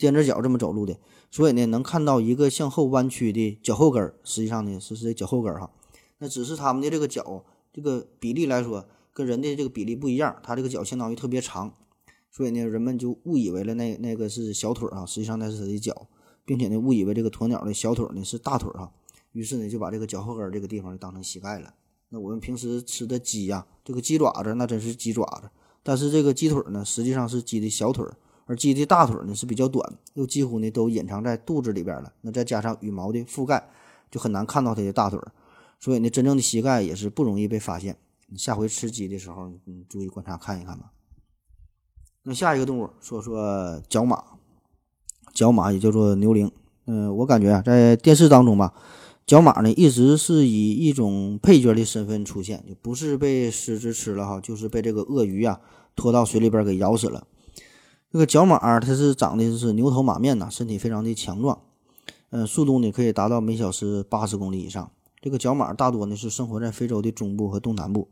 [0.00, 0.96] 踮着脚这么走路的。
[1.30, 5.70] 所以呢，能看到一个向后弯曲的脚后跟儿，实际上呢是是这脚后跟儿哈。
[6.18, 11.72] 那只是它们的这个脚这个比例来说，跟人的这个比例不一样，它这个脚相当于特别长，
[12.30, 16.08] 所以呢，人们就误以为了那那个是小腿儿啊，实际上那是它的脚，
[16.44, 18.92] 并且呢，误以为这个鸵鸟的小腿呢是大腿儿哈，
[19.32, 21.74] 于是呢就把这个脚后跟儿这个地方就当成膝盖了。
[22.08, 25.48] 那我们平时吃的鸡呀、这个鸡爪子那真是鸡爪子，
[25.84, 28.16] 但是这个鸡腿呢，实际上是鸡的小腿儿，
[28.50, 32.12] 而鸡的大腿呢是比较短，又几乎呢都隐藏在肚子里边了。
[32.22, 33.70] 那再加上羽毛的覆盖，
[34.10, 35.20] 就很难看到它的大腿，
[35.78, 37.96] 所以呢，真正的膝盖也是不容易被发现。
[38.26, 40.90] 你下回吃鸡的时候，你注意观察看一看吧。
[42.24, 44.20] 那下一个动物说说角马，
[45.32, 46.50] 角马也叫做牛羚。
[46.86, 48.74] 嗯、我感觉啊，在电视当中吧，
[49.24, 55.60] 角马呢一直是以一种配角的身份出现，就不是被狮子吃了哈，就是被这个鳄鱼啊
[55.94, 57.28] 拖到水里边给咬死了。
[58.12, 61.60] 这个角马儿它是长得是牛头马面呐，身体非常的强壮，
[62.30, 64.90] 嗯、速度呢可以达到每小时八十公里以上。
[65.20, 68.08] 这个角马大多呢是生活在非洲的中部和东南部。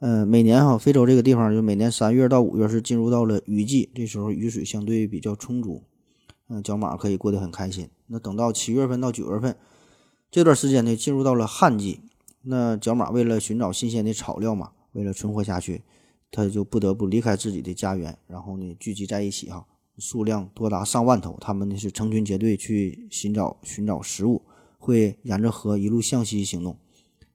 [0.00, 5.84] 嗯，每年哈，非洲这个地方就每年三月到五月是进入到了雨季，这时候雨水相对比较充足，
[6.48, 7.88] 嗯，角马可以过得很开心。
[8.08, 9.56] 那等到七月份到九月份
[10.30, 12.00] 这段时间呢，进入到了旱季，
[12.42, 15.82] 那角马为了寻找新鲜的草料嘛，为了存活下去，
[16.30, 19.66] 它就不得不离开自己的家园，然后呢聚集在一起哈，
[19.98, 24.42] 数量多达上万头，它们呢是成群结队去寻找寻找食物，
[24.78, 26.76] 会沿着河一路向西行动。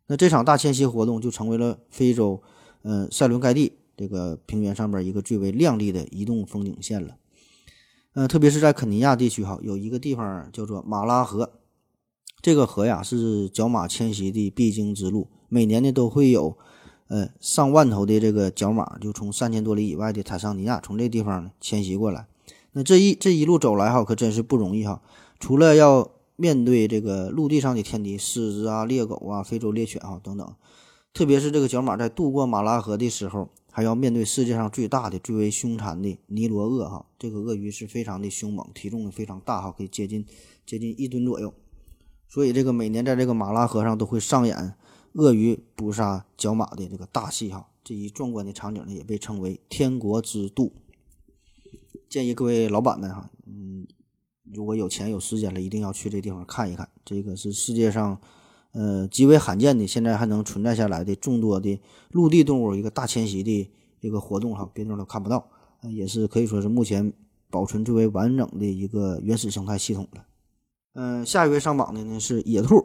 [0.07, 2.41] 那这场大迁徙活动就成为了非洲，
[2.83, 7.17] 呃，塞伦盖蒂这个平原上边一个最为亮丽的移动风景线了。
[8.13, 11.59] 呃，特别是在肯尼亚地区哈，有一个地方叫做马拉河，
[12.41, 16.57] 这个河呀是角马迁徙的必经之路，每年呢都会有，
[17.07, 22.25] 呃，上万头的这个角马就从三千多里以外的坦桑尼亚从这地方呢迁徙过来。
[22.71, 25.01] 那这一这一路走来哈，可真是不容易哈，
[25.39, 30.55] 除了要面对这个陆地上的天敌，狮子啊、猎狗啊、非洲猎犬啊等等，
[31.13, 37.05] 特别是这个角马在渡过马拉河的时候，还要面对世界上最大的、最为凶残的尼罗鳄哈。
[37.17, 40.25] 这个鳄鱼是非常的凶猛，体重非常大哈，可以接近
[40.65, 41.53] 接近一吨左右。
[42.27, 44.73] 所以这个每年在这个马拉河上都会上演
[45.15, 47.67] 鳄鱼捕杀角马的这个大戏哈。
[47.83, 50.73] 这一壮观的场景呢，也被称为“天国之渡”。
[52.09, 53.85] 建议各位老板们哈，嗯，
[54.53, 56.89] 如果有钱有时间了，一定要去这地方看一看。
[57.03, 58.19] 这个是世界上，
[58.71, 65.47] 呃，极为罕见的，现在还能存在下来的众多的陆地动物一个大迁徙的这个活动哈，别地方都看不到，
[65.81, 67.13] 呃也是可以说是目前
[67.51, 70.25] 保存最为完整的一个原始生态系统了。
[70.93, 72.83] 嗯、下一位上榜的呢是野兔，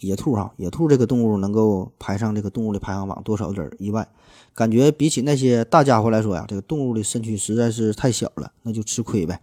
[0.00, 4.08] 野兔哈，野兔这个动物能够排上这个动物的排行榜，多少有点意外。
[4.54, 9.40] 感觉比起那些大家伙来说呀，这个动物的身躯实在是太小了，那就吃亏呗。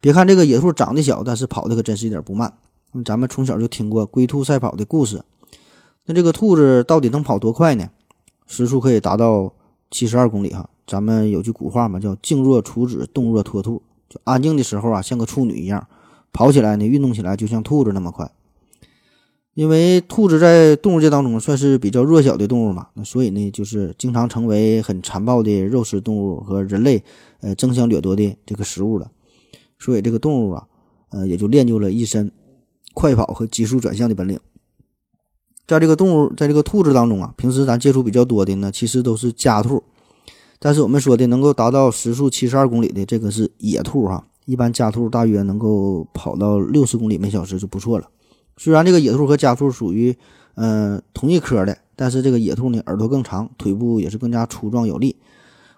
[0.00, 2.52] 别看这个野兔长得小，但是跑的可真是一点不慢。
[2.92, 5.22] 嗯咱们从小就听过龟兔赛跑的故事，
[6.04, 7.88] 那这个兔子到底能跑多快呢？
[8.46, 9.52] 时速可以达到
[9.90, 10.68] 七十二公里哈。
[10.86, 15.80] 咱们有句古话嘛，叫“静若处子，动若脱兔”，就安静的时候啊，像个处女一样；
[16.32, 18.30] 跑起来呢，运动起来就像兔子那么快。
[19.56, 27.02] 因为兔子在动物界当中算是比较弱小的动物嘛，那所以呢，就是经常成为很残暴的肉食动物和人类
[27.40, 29.10] 呃争相掠夺的这个食物了。
[29.78, 30.66] 所以这个动物啊，
[31.08, 32.30] 呃，也就练就了一身
[32.92, 34.38] 快跑和急速转向的本领。
[35.66, 39.82] 在这个动物，在这个兔子当中啊，平时咱接触比较多的呢，其实都是家兔，
[40.58, 44.26] 但是我们说的能够达到时速七十二公里的这个是野兔哈。
[44.44, 48.06] 一般家兔大约能够跑到六十公里每小时就不错了。
[48.56, 50.16] 虽然这个野兔和家兔属于
[50.54, 55.16] 呃同一科的，但是这个野兔呢耳朵更长，腿部也是更加粗壮有力。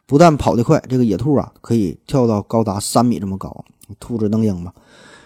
[0.07, 3.65] 不但跑得快，这个野兔啊可以跳到高达三米这么高，
[4.01, 4.73] 兔子能赢吗？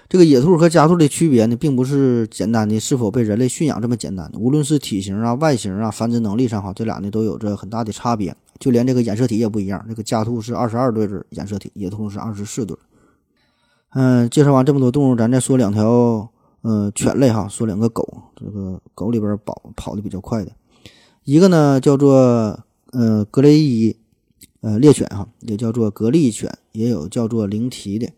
[0.08, 9.82] 这个野兔和家兔的区别呢，并不是简单的是否被人类驯养这么简单，无论是体型啊、外形啊、繁殖能力上哈，这俩呢都有着很大的差别，就连这个染色体也不一样。
[9.88, 12.76] 这个家兔是二十二对儿染色体，野兔是二十四对。
[13.94, 16.28] 嗯，介绍完这么多动物，咱再说两条
[16.62, 18.22] 呃犬类哈，说两个狗。
[18.34, 20.50] 这个狗里边跑跑的比较快的，
[21.22, 23.96] 一个呢叫做呃格雷伊
[24.62, 28.10] 呃猎犬哈，也叫做格力犬，也有叫做灵缇的。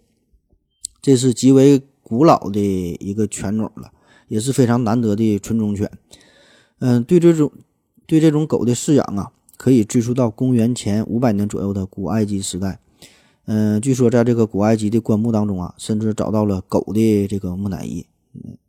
[1.02, 2.60] 这是极为古老的
[3.00, 3.92] 一个犬种了，
[4.28, 5.90] 也是非常难得的纯种犬。
[6.78, 7.52] 嗯，对这种
[8.06, 12.80] 对这种狗的饲养啊，可以追溯到公元前五百年左右的古埃及时代。
[13.46, 18.06] 嗯，据说在这个古埃及的棺木当中啊，甚至找到了狗的这个木乃伊。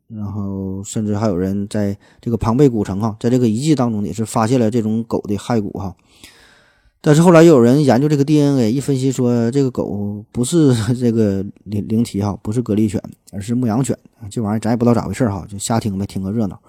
[0.07, 5.95] 然后甚至还有人在这个庞贝古城哈，在这个遗迹当中也是发现了这种狗的骸骨哈。
[7.01, 13.01] 但是后来又有人研究这个 DNA，一分析说这个狗不是 这个灵灵缇哈，不是格力犬，
[13.31, 13.95] 而是牧羊犬。
[14.29, 16.59] 这玩意儿咱也不知道咋回事哈，就瞎听呗，听个热闹。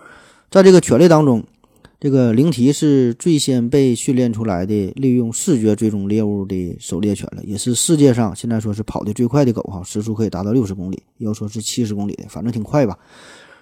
[0.51, 1.43] 在这个犬类当中，
[1.99, 12.99] 这个灵缇是最先被训练出来的，利用视觉追踪猎物的狩猎犬了，也是世界上现在说是跑得最快的狗哈，时速可以达到六十公里，要说是七十公里的，反正挺快吧。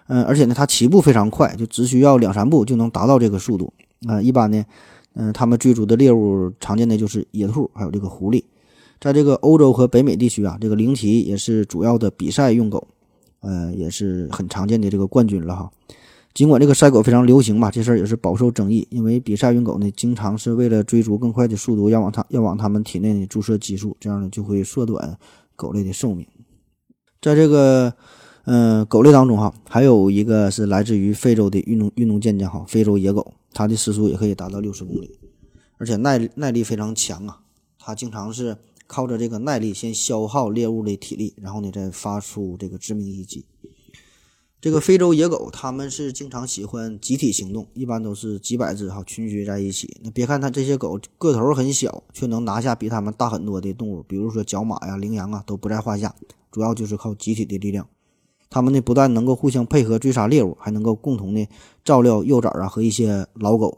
[0.09, 3.73] 嗯，而且呢，它起步非常快，就只需要两三步就能达到这个速度
[4.07, 4.21] 啊。
[4.21, 4.65] 一般呢。
[5.17, 8.43] 嗯，他们追逐的猎物常见的就是野兔，还有这个狐狸。
[9.01, 12.85] 在这个欧洲和北美地区啊，这个灵缇也是主要的比赛用狗，
[13.39, 15.71] 呃，也是很常见的这个冠军了哈。
[16.35, 25.17] 尽管这个赛狗非常流行吧，这事儿也是饱受争议，因为比赛用狗呢，经常是为了追逐更快的速度，要往它要往它们体内注射激素，这样呢就会缩短
[25.55, 26.27] 狗类的寿命。
[27.23, 27.95] 在这个
[28.47, 33.33] 嗯狗类当中哈，还有一个是来自于非洲的运动运动健将哈，非洲野狗。
[33.57, 35.17] 它的时速也可以达到六十公里，
[35.79, 37.39] 而且耐耐力非常强啊！
[37.79, 38.57] 它经常是
[38.89, 43.45] 靠着这个耐力先消耗猎物的体力，然后呢再发出这个致命一击。
[44.65, 49.95] 这个非洲野狗，它们是经常喜欢集体行动，一般都是几百只哈群居在一起。
[50.03, 56.15] 那别看它这些狗个头很小，却能拿下比它们大很多的动物，比如说角马呀、羚羊啊都不在话下。
[56.51, 57.87] 主要就是靠集体的力量。
[58.49, 61.47] 它们呢不但能够互相配合追杀猎物，还能够共同的
[61.85, 63.77] 照料幼崽啊和一些老狗。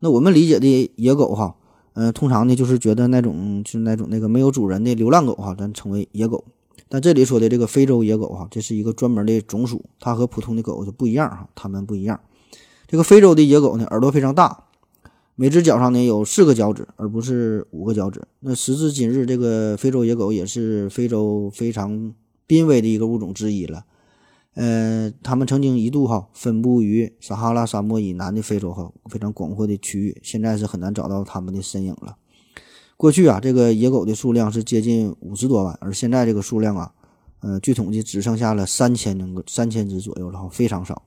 [0.00, 1.54] 那我们理解的野狗哈，
[1.92, 6.44] 嗯，通常呢就是觉得那种就是那种那个没有主人的流浪狗哈，咱称为野狗。
[6.88, 12.18] 但这里说的这个非洲野狗哈，这是一个专门的种属，它和普通的狗就不一样哈，它们不一样。
[12.86, 14.64] 这个非洲的野狗呢，耳朵非常大，
[15.34, 18.22] 每只脚上呢有四个脚趾，而不是五个脚趾。
[18.40, 22.14] 那时至今日，这个非洲野狗也是非洲非常
[22.46, 23.84] 濒危的一个物种之一了。
[24.54, 32.16] 呃，它们曾经一度哈分布于撒哈拉沙漠以南的非洲哈非常广阔的区域，现在是很难找到它们的身影了。
[32.98, 36.92] 过去啊，这个野狗的数量是接近五十多万，而现在这个数量啊，
[37.38, 41.00] 呃，据统计只剩下了三千个三千只左右了哈，非常少。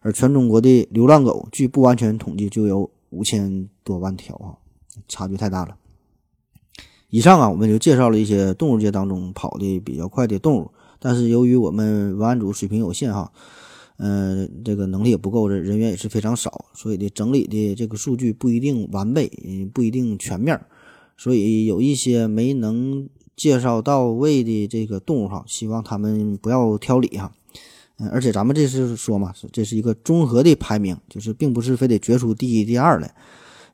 [0.00, 4.58] 而全中国的流浪狗，据不完全统计就有五千多万条啊，
[5.06, 5.76] 差距太大了。
[7.08, 10.68] 以上啊，我们就介绍了一些动物界当中跑得比较快的动物。
[10.98, 13.30] 但是由于我们文案组水平有限哈，
[13.98, 19.30] 呃，这个能力也不够，这人员也是非常少，所以的整理的这个数据不一定完备，
[19.72, 20.66] 不一定全面儿，
[21.18, 27.32] 所以有一些没能介绍到位的这个动物哈，希望他们不要挑理哈。
[27.98, 33.12] 嗯，而且咱们这是说嘛，这是一个综合的排名，就是并不是非得决出第一、第二来。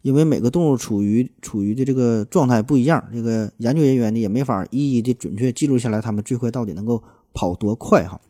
[0.01, 8.21] 因为每个动物处于处于的这个状态不一样，这个研究人员呢也没法一一的准确记录下来它们最快到底能够跑多快哈。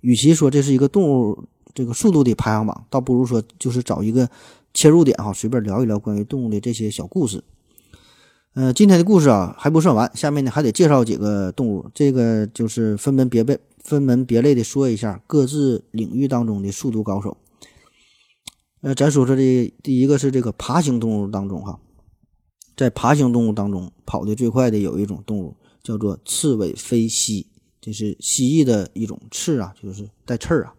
[0.00, 4.28] 与其说这是一个动物这个速度的排行榜，倒不如说就是找一个
[4.72, 7.42] 切入点哈，随便聊一聊关于动物的这些小故事。
[8.54, 17.36] 呃，今天的故事啊还不算完，下面呢还得介绍几个动物，这个就是分门别类、分门别类的说一下各自领域当中的速度高手。
[18.82, 21.80] 呃，咱说说这第一个是这个爬行动物当中哈，
[22.76, 27.48] 在爬行动物当中跑得最快的有一种动物叫做刺尾飞蜥，
[27.80, 30.74] 这是蜥蜴的一种刺啊，就是带刺儿啊。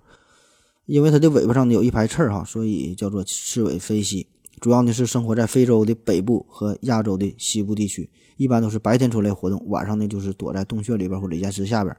[0.86, 4.28] 因为它的尾巴上呢有一排刺儿哈，所以叫做刺尾飞蜥。
[4.66, 11.96] 主要呢是生活在非洲的北部和亚洲的西部地区，一般都是白天出来活动，晚上呢就是躲在洞穴里边或者岩石下边。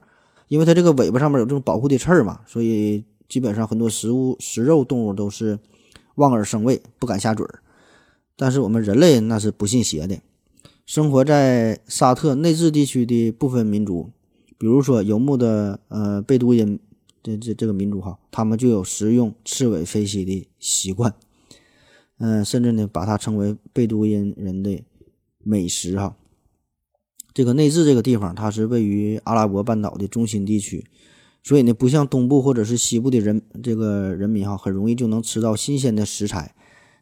[0.49, 5.57] 因为它这个尾巴上面有这种保护的刺儿嘛，所以基本上很多食物食肉动物都是。
[6.15, 7.59] 望而生畏，不敢下嘴儿。
[8.35, 10.19] 但是我们人类那是不信邪的。
[10.85, 14.09] 生活在沙特内治地区的部分民族，
[14.57, 16.77] 比如说游牧的呃贝都因
[17.23, 21.13] 这这这个民族哈，他们就有食用刺尾飞蜥的习惯。
[22.19, 24.83] 嗯，甚至呢把它称为贝都因人的
[25.43, 26.15] 美食哈。
[27.33, 30.85] 这个内治这个地方，它是位于阿拉伯半岛的中心地区。
[31.43, 36.53] 所以呢，不像东部或者是西部的人，这个人民哈，很容易就能吃到新鲜的食材。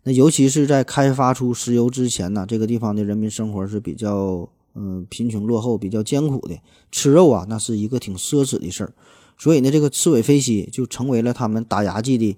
[0.04, 6.60] 那尤其是在开发出石油之前呢，这个地方的人民生活是比较嗯贫穷落后、比较艰苦的。
[6.92, 8.94] 吃肉啊，那是一个挺奢侈的事儿。
[9.38, 12.38] 所以呢，这个刺尾飞蜥就成为了他们打牙祭的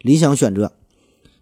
[0.00, 0.72] 理想选择。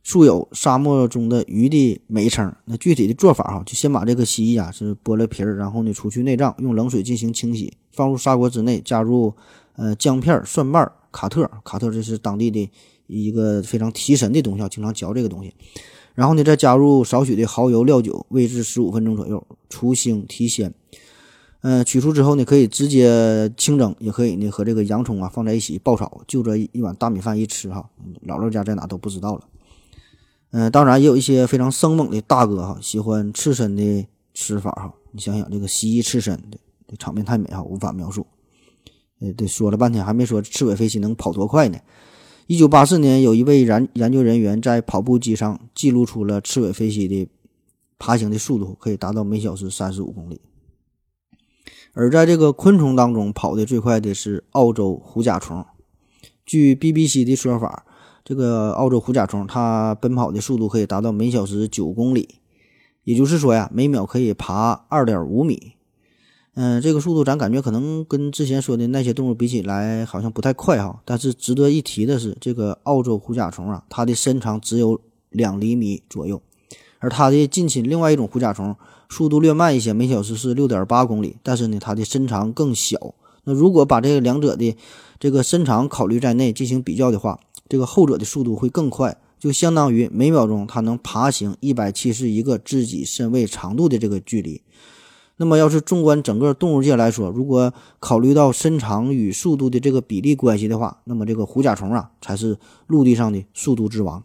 [0.05, 2.55] 素有“沙漠中的鱼”的美称。
[2.66, 9.34] 那具体的做法哈，就先把这个蜥蜴啊是剥了皮儿，然后呢除去内脏，用冷水进行清洗，放入砂锅之内，加入。
[9.76, 12.70] 呃，姜片、蒜瓣、卡特，卡特这是当地的
[13.09, 15.52] 一个非常提神的东西啊，经常嚼这个东西。
[16.14, 20.72] 然后呢，再加入少许的蚝油、料酒，煨制十五分钟左右，除腥提鲜。
[21.62, 27.84] 嗯，取出之后呢，可以直接清蒸，也可以呢和这个洋葱啊放在一起爆炒，就这一碗大米饭一吃哈，
[28.24, 29.42] 姥姥家在哪都不知道了。
[30.57, 34.94] 嗯，当然也有一些非常生猛的大哥哈，喜欢刺身的吃法哈。
[35.11, 38.24] 你想想这个蜥蜴刺身的，这场面太美哈，无法描述。
[39.18, 41.78] 呃，对，说了半天还没说刺尾飞机能跑多快呢。
[42.46, 47.28] 一九八四年，有一位研研究人员在跑步机上记录出了刺尾飞机的
[47.98, 50.40] 爬行的速度，可以达到每小时三十五公里。
[51.94, 55.66] 而在这个昆虫当中，跑得最快的是澳洲虎甲虫。
[56.46, 57.84] 据 BBC 的说法，
[58.25, 62.37] 这个澳洲虎甲虫它奔跑的速度可以达到每小时九公里，
[63.05, 65.75] 也就是说呀，每秒可以爬二点五米。
[66.55, 71.03] 嗯，这个速度咱感觉可能跟之前说的那些动物比起来，好像不太快哈。
[71.05, 75.01] 但是值得一提的是，这个澳洲虎甲虫啊，它的身长只有
[75.31, 76.41] 两厘米左右，
[77.01, 78.75] 而它的近亲另外一种虎甲虫
[79.11, 83.14] 速度略慢一些，每小时是六点八公里，但是呢，它的身长更小。
[83.45, 84.76] 那如果把这两者的
[85.20, 87.38] 这个身长考虑在内进行比较的话，
[87.68, 94.62] 这个后者的速度会更快，就相当于每秒钟它能爬行一百七十一个自己身位长度的这个距离。
[95.36, 104.22] 那么，要是纵观整个动物界来说，如果考虑到身长与速度的这个比例关系的话，那么这个虎甲虫啊才是陆地上的速度之王。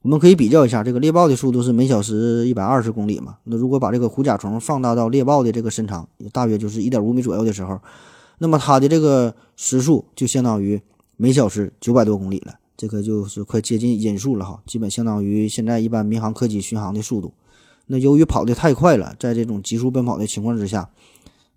[0.00, 3.36] 我们可以比较一下，这个猎豹的速度是每小时一百二十公里嘛？
[3.44, 7.78] 那如果把这个虎甲虫放大到猎豹的这个身长，大约就是一点五米左右的时候，
[8.38, 10.80] 那么它的这个时速就相当于
[11.16, 17.32] 每小时九百多公里了，这个就是快接近音速了哈，基本相当于现在一般民航客机巡航的速度。
[17.86, 20.90] 那由于跑得太快了，在这种急速奔跑的情况之下，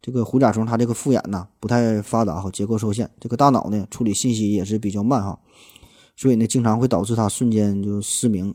[0.01, 5.37] 这个虎甲虫它这个复眼呐不太发达哈，结构受限，这个大脑呢处理信息也是比较慢哈，
[6.15, 8.53] 所以呢经常会导致它瞬间就失明。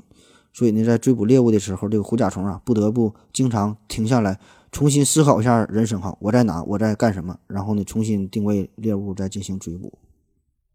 [0.53, 4.41] 所以呢在追捕猎物的时候，这个虎甲虫啊不得不经常停下来，
[4.77, 9.91] 重新思考一下人生哈，我在哪，我在干什么，然后呢重新定位猎物，再进行追捕。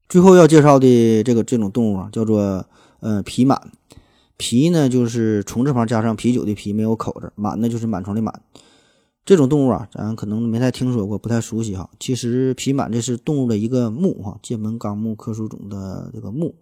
[0.10, 2.66] 最后要介绍的这个这种动物啊，叫做
[3.02, 3.72] 呃皮满。
[4.38, 7.32] 皮呢，就是虫字旁加上啤酒的啤，没有口字。
[7.38, 8.34] 螨呢，就是螨虫的螨。
[9.24, 11.88] 这种动物啊，咱可能没太听说过，不太熟悉哈。
[12.00, 16.56] 其实皮螨这是动物的一个目哈，界门纲目科属种的这个目。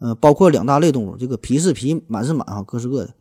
[0.00, 3.14] 呃，包括两大类动物，这个皮是皮，螨是螨哈，各是各的。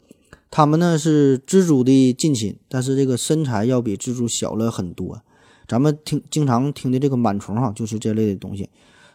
[0.52, 5.22] 它们呢是蜘蛛的近亲，但是这个身材要比蜘蛛小了很多。
[5.68, 8.70] 咱们听经常听的这个螨虫哈，就是这类的东西。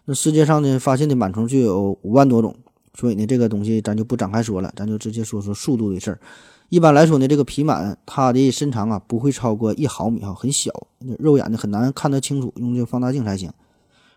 [0.05, 2.55] 那世界上呢发现的螨虫就有五万多种。
[2.97, 6.21] 所以呢，这个东西咱就不展开说了，咱就直接说说速度的事儿。
[6.69, 10.71] 一般来说呢，这个皮螨它的身长啊不会超过一毫米哈，很小，
[11.19, 13.51] 肉眼呢很难看得清楚，用这个放大镜才行。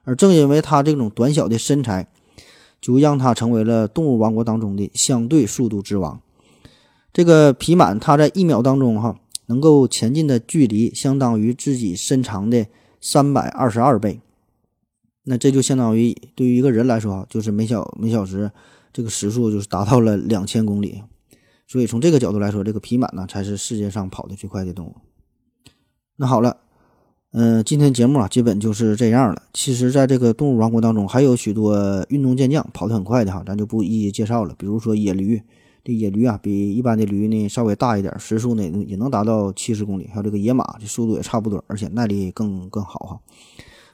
[0.04, 2.08] 而正因为它这种短小的身材，
[2.80, 6.22] 就让它成为了动物王国当中的相对速度之王。
[7.18, 12.68] 这个皮满它在一秒当中哈能够前进的距离，相当于自己身长的
[13.02, 14.22] 三百二十二倍。
[15.24, 18.52] 那这就相当于对于一个人来说啊，就是每小每小时
[18.94, 21.02] 这个时速就是达到了两千公里，
[21.66, 24.96] 所以从这个角度来说，这个皮满呢才是世界上跑得最快的动物。
[26.18, 26.58] 那好了，
[27.32, 29.42] 嗯，今天节目啊基本就是这样了。
[29.54, 34.54] 其实，在这个动物王国当中，还有许多运动健将跑得很快的哈，咱就不一一介绍了。
[34.56, 35.42] 比如说野驴，
[35.88, 40.10] 这野驴啊比一般的驴呢稍微大一点，时速呢也能达到七十公里。
[40.10, 43.20] 还有这个野马，这速度也差不多，而且耐力更更好哈。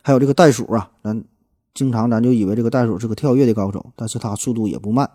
[0.02, 1.24] 还有这个袋鼠啊，咱
[1.76, 5.08] 经常咱就以为这个袋鼠是个跳跃的高手，但是它速度也不慢。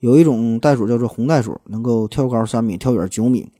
[0.00, 3.52] 有一种袋鼠叫做红袋鼠，能够跳高三米，跳远九米，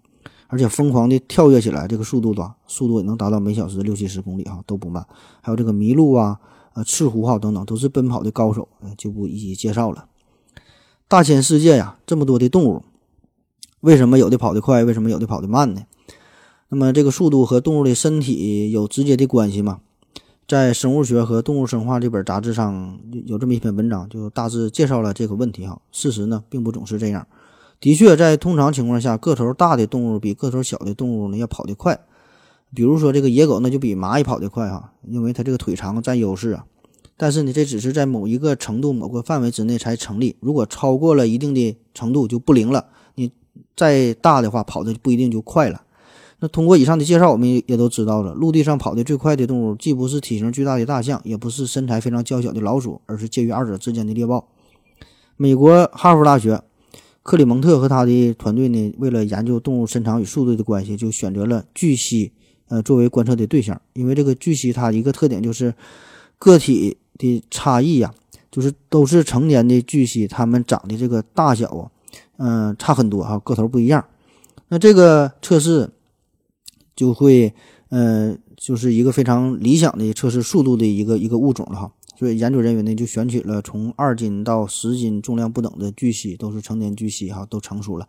[0.46, 5.06] 而且疯狂的跳跃起来，这个速度吧速度也能达到每小时六七十公里哈，都不慢。
[5.42, 6.40] 还有这个麋鹿啊、
[6.72, 10.06] 呃赤狐哈等等，都是奔跑的高手，就不一一介绍了。
[11.06, 12.82] 大千世界呀，这么多的动物，
[13.80, 15.82] 为什么有的跑得快，为什么有的跑得慢呢？
[16.70, 19.80] 那么这个速度和动物的身体有直接的关系吗？
[20.48, 25.80] 在《生物学和动物生化》这本杂志上有这么一篇文章，就大致介绍了这个问题哈。
[25.92, 27.26] 事实呢，并不总是这样。
[27.80, 32.00] 的确，在通常情况下，个头大的动物比个头小的动物呢要跑得快。
[32.74, 36.64] 比如说，这个野狗那就比蚂蚁跑得快哈，因为它这个腿长占优势啊。
[37.16, 40.36] 但是呢，这只是在某一个程度、某个范围之内才成立。
[40.40, 42.86] 如果超过了一定的程度，就不灵了。
[43.14, 43.30] 你
[43.76, 45.82] 再大的话，跑的不一定就快了。
[46.40, 54.48] 那通过以上的介绍，我们也都知道了，陆地上跑得最快的动物，既不是体型巨大的大象，也不是身材非常娇小的老鼠，而是介于二者之间的猎豹。
[55.36, 56.60] 美国哈佛大学
[57.22, 62.32] 克里蒙特和他的团队呢，为了研究动物身长与速度的关系，就选择了巨蜥，
[62.66, 63.80] 呃，作为观测的对象。
[63.92, 65.74] 因为这个巨蜥它一个特点就是
[66.38, 68.12] 个体的差异呀，
[68.50, 71.90] 就是都是成年的巨蜥，它们长的这个大小啊，
[72.36, 74.04] 嗯，差很多哈，个头不一样。
[74.68, 75.90] 那这个测试。
[76.96, 77.52] 就会，
[77.88, 81.92] 呃，就是一个非常理想的测试速度的一个一个物种了哈。
[82.16, 88.06] 所以研究人员呢就选取了从二斤到十斤重量不等的巨蜥，都是成年巨蜥哈，都成熟了。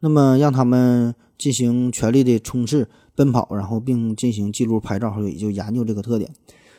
[0.00, 6.32] 那么让他们进行全力的冲刺、奔跑，然后并进行记录、拍照，所以就研究这个特点。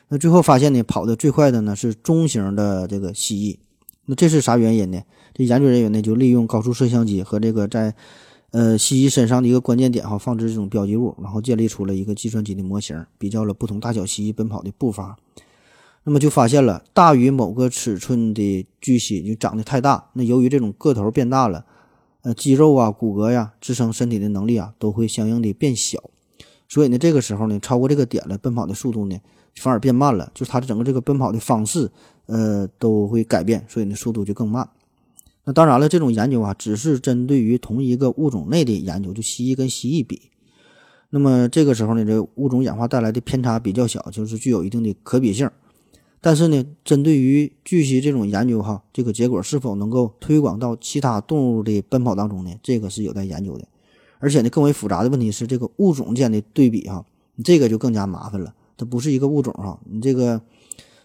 [0.10, 3.58] 那最后发现呢，跑得最快的呢是中型的这个蜥蜴。
[4.05, 5.01] 那这是啥原因呢？
[5.34, 7.93] 这研究人员呢就利用高速摄像机和这个在
[8.51, 15.18] 呃蜥蜴身上的一个关键点哈放置这种标记物，然后建立出了一个计算机的模型，比较了不同大小蜥蜴奔跑的步伐。
[16.03, 21.66] 那么就发现了大于某个尺寸的巨蜥就长得太大，那由于这种个头变大了。
[22.24, 26.10] 呃，肌肉啊、骨骼呀，支撑身体的能力啊，都会相应的变小，
[26.68, 29.18] 所以呢，这个时候呢，超过这个点了，奔跑的速度呢
[29.60, 31.89] 反而变慢了，就是它的整个这个奔跑的方式，
[32.28, 34.70] 呃，都会改变，所以呢，速度就更慢。
[35.45, 40.24] 那当然了，这种研究啊，只是针对于同一个物种内的研究，就蜥蜴跟蜥蜴比。
[41.10, 45.49] 那么这个时候呢，这物种演化带来的偏差比较小，就是具有一定的可比性。
[46.20, 52.51] 但是呢，针对于巨蜥这种研究哈，这个结果是否能够推广到其他动物的奔跑当中呢？
[52.62, 53.66] 这个是有待研究的。
[54.20, 57.05] 而且呢，更为复杂的问题是这个物种间的对比哈，
[57.43, 58.53] 这个就更加麻烦了。
[58.78, 60.39] 它不是一个物种哈，你这个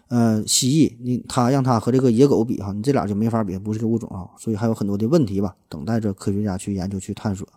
[0.08, 4.30] 呃蜥蜴，你它让它和这个野狗比哈，你这俩就没法比，不是个物种哈。
[4.38, 7.48] 所以还有很多的问题吧，等待着科学家去研究去探索。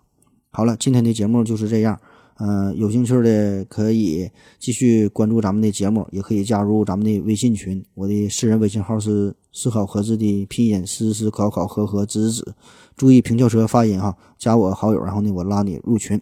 [0.52, 2.00] 好了，今天的节目就是这样。
[2.38, 7.82] 嗯，有兴趣的可以继续关注咱们的节目，也可以加入咱们的微信群。
[7.94, 12.54] 我的私人微信号是思考盒子的拼音思思考考和和子子，
[12.98, 14.14] 注意平翘舌发音哈。
[14.38, 16.20] 加我好友，然后呢，我拉你入群。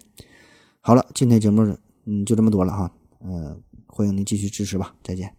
[0.81, 1.63] 好了，今天节目
[2.05, 2.91] 嗯就这么多了哈。
[3.25, 3.57] 呃，
[3.95, 5.37] 欢迎您继续支持吧，再见。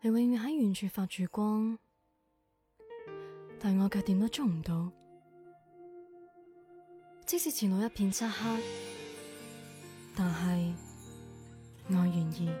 [0.00, 1.76] 你永远喺远处发住光，
[3.58, 4.92] 但我却点都捉唔到。
[7.26, 8.62] 即使前路一片漆黑，
[10.14, 10.72] 但系
[11.88, 12.54] 我愿意。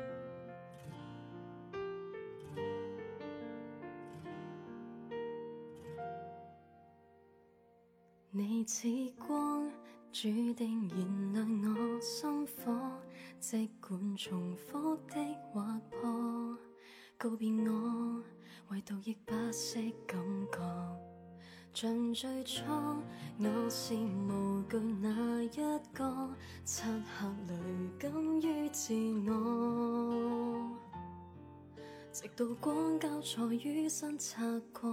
[8.32, 8.88] 你似
[9.24, 9.70] 光，
[10.12, 12.70] 注定燃亮我心火，
[13.40, 16.54] 即管重复的划破，
[17.16, 18.22] 告别我，
[18.68, 20.20] 唯独亦不识感
[20.52, 20.60] 觉。
[21.72, 22.62] 像最初，
[23.38, 25.48] 我是无惧那一
[25.94, 28.92] 个，漆黑里敢于自
[32.12, 34.92] 直到光交错于身擦过，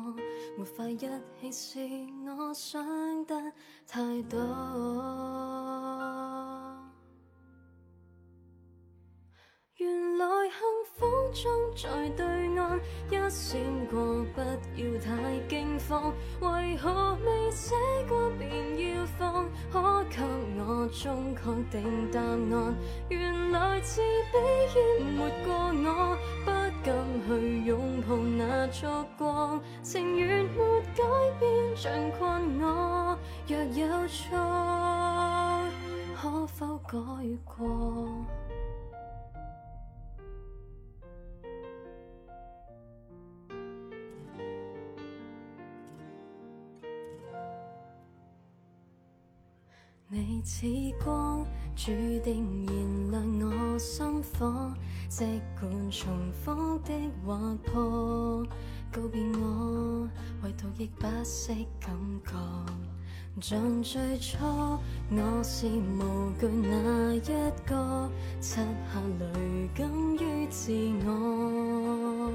[0.58, 0.98] 没法一
[1.52, 1.80] 起是
[2.26, 3.36] 我想得
[3.86, 4.40] 太多。
[9.76, 10.60] 原来幸
[10.94, 12.26] 福中在对
[12.58, 16.14] 岸一闪过，不要太惊慌。
[16.40, 17.76] 为何未写
[18.08, 19.50] 过便要放？
[19.72, 20.22] 可给
[20.58, 22.76] 我终确定答案？
[23.10, 24.02] 原来自
[24.32, 24.40] 卑
[24.76, 26.18] 淹没过我，
[27.38, 29.62] 去拥抱那烛光。
[29.84, 31.04] 情愿没改
[31.40, 33.18] 变，像困我。
[33.48, 34.38] 若有错，
[36.22, 36.98] 可否改
[37.46, 38.26] 过？
[50.12, 50.66] 你似
[51.04, 51.46] 光，
[51.76, 51.92] 注
[52.24, 54.74] 定燃亮我心火，
[55.08, 56.92] 即管重复的
[57.24, 58.44] 划破，
[58.92, 60.10] 告别我，
[60.42, 61.96] 唯独亦不识感
[62.26, 62.34] 觉。
[63.40, 64.38] 像最初，
[65.12, 67.20] 我是无惧那一
[67.68, 68.10] 个，
[68.42, 70.72] 漆黑里敢于自
[71.06, 72.32] 我。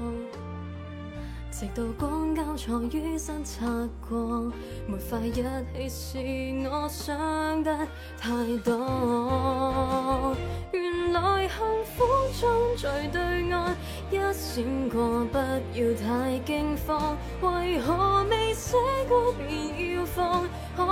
[1.57, 3.65] 直到光交错于身擦
[4.09, 4.51] 过，
[4.85, 5.41] 没法一起
[5.87, 7.87] 是我想得
[8.19, 10.35] 太多。
[10.73, 11.57] 原来幸
[11.95, 12.03] 福
[12.41, 13.73] 中在对岸
[14.11, 17.15] 一闪过，不要太惊慌。
[17.39, 18.75] 为何未写
[19.07, 20.43] 过便要放？
[20.75, 20.83] 可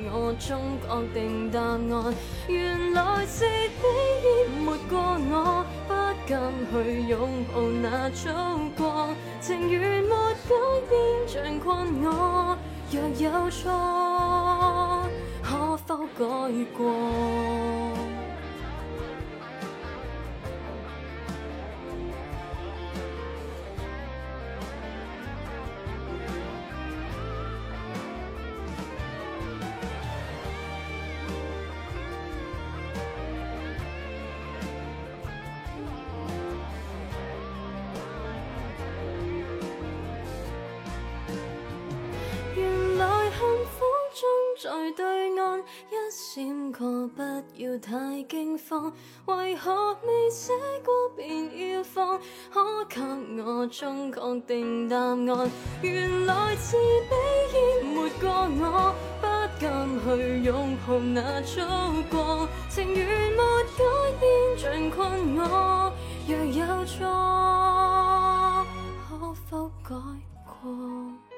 [0.00, 2.14] 给我终确定答案？
[2.48, 3.84] 原来是你
[4.24, 4.98] 淹没过
[5.30, 5.66] 我。
[6.30, 8.28] 敢去拥抱那烛
[8.78, 9.08] 光，
[9.40, 10.14] 情愿没
[10.48, 10.54] 改
[10.88, 12.56] 变，像困我。
[12.92, 13.68] 若有错，
[15.42, 16.24] 可否改
[16.78, 16.94] 过？
[44.96, 45.64] 对岸，一
[46.10, 47.22] 闪过，不
[47.56, 48.92] 要太惊慌。
[49.26, 50.52] 为何未写
[50.84, 52.18] 过便要放？
[52.52, 53.00] 可给
[53.42, 55.50] 我中确定答案。
[55.82, 57.12] 原来自卑
[57.54, 58.28] 淹没过
[58.60, 59.26] 我，不
[59.60, 59.66] 敢
[60.04, 61.60] 去拥抱那烛
[62.10, 62.48] 光。
[62.68, 63.42] 情缘没
[63.76, 63.82] 改
[64.18, 65.92] 变，尽困我，
[66.26, 67.06] 若有错，
[69.08, 69.08] 可
[69.48, 69.94] 否改
[70.44, 71.29] 过？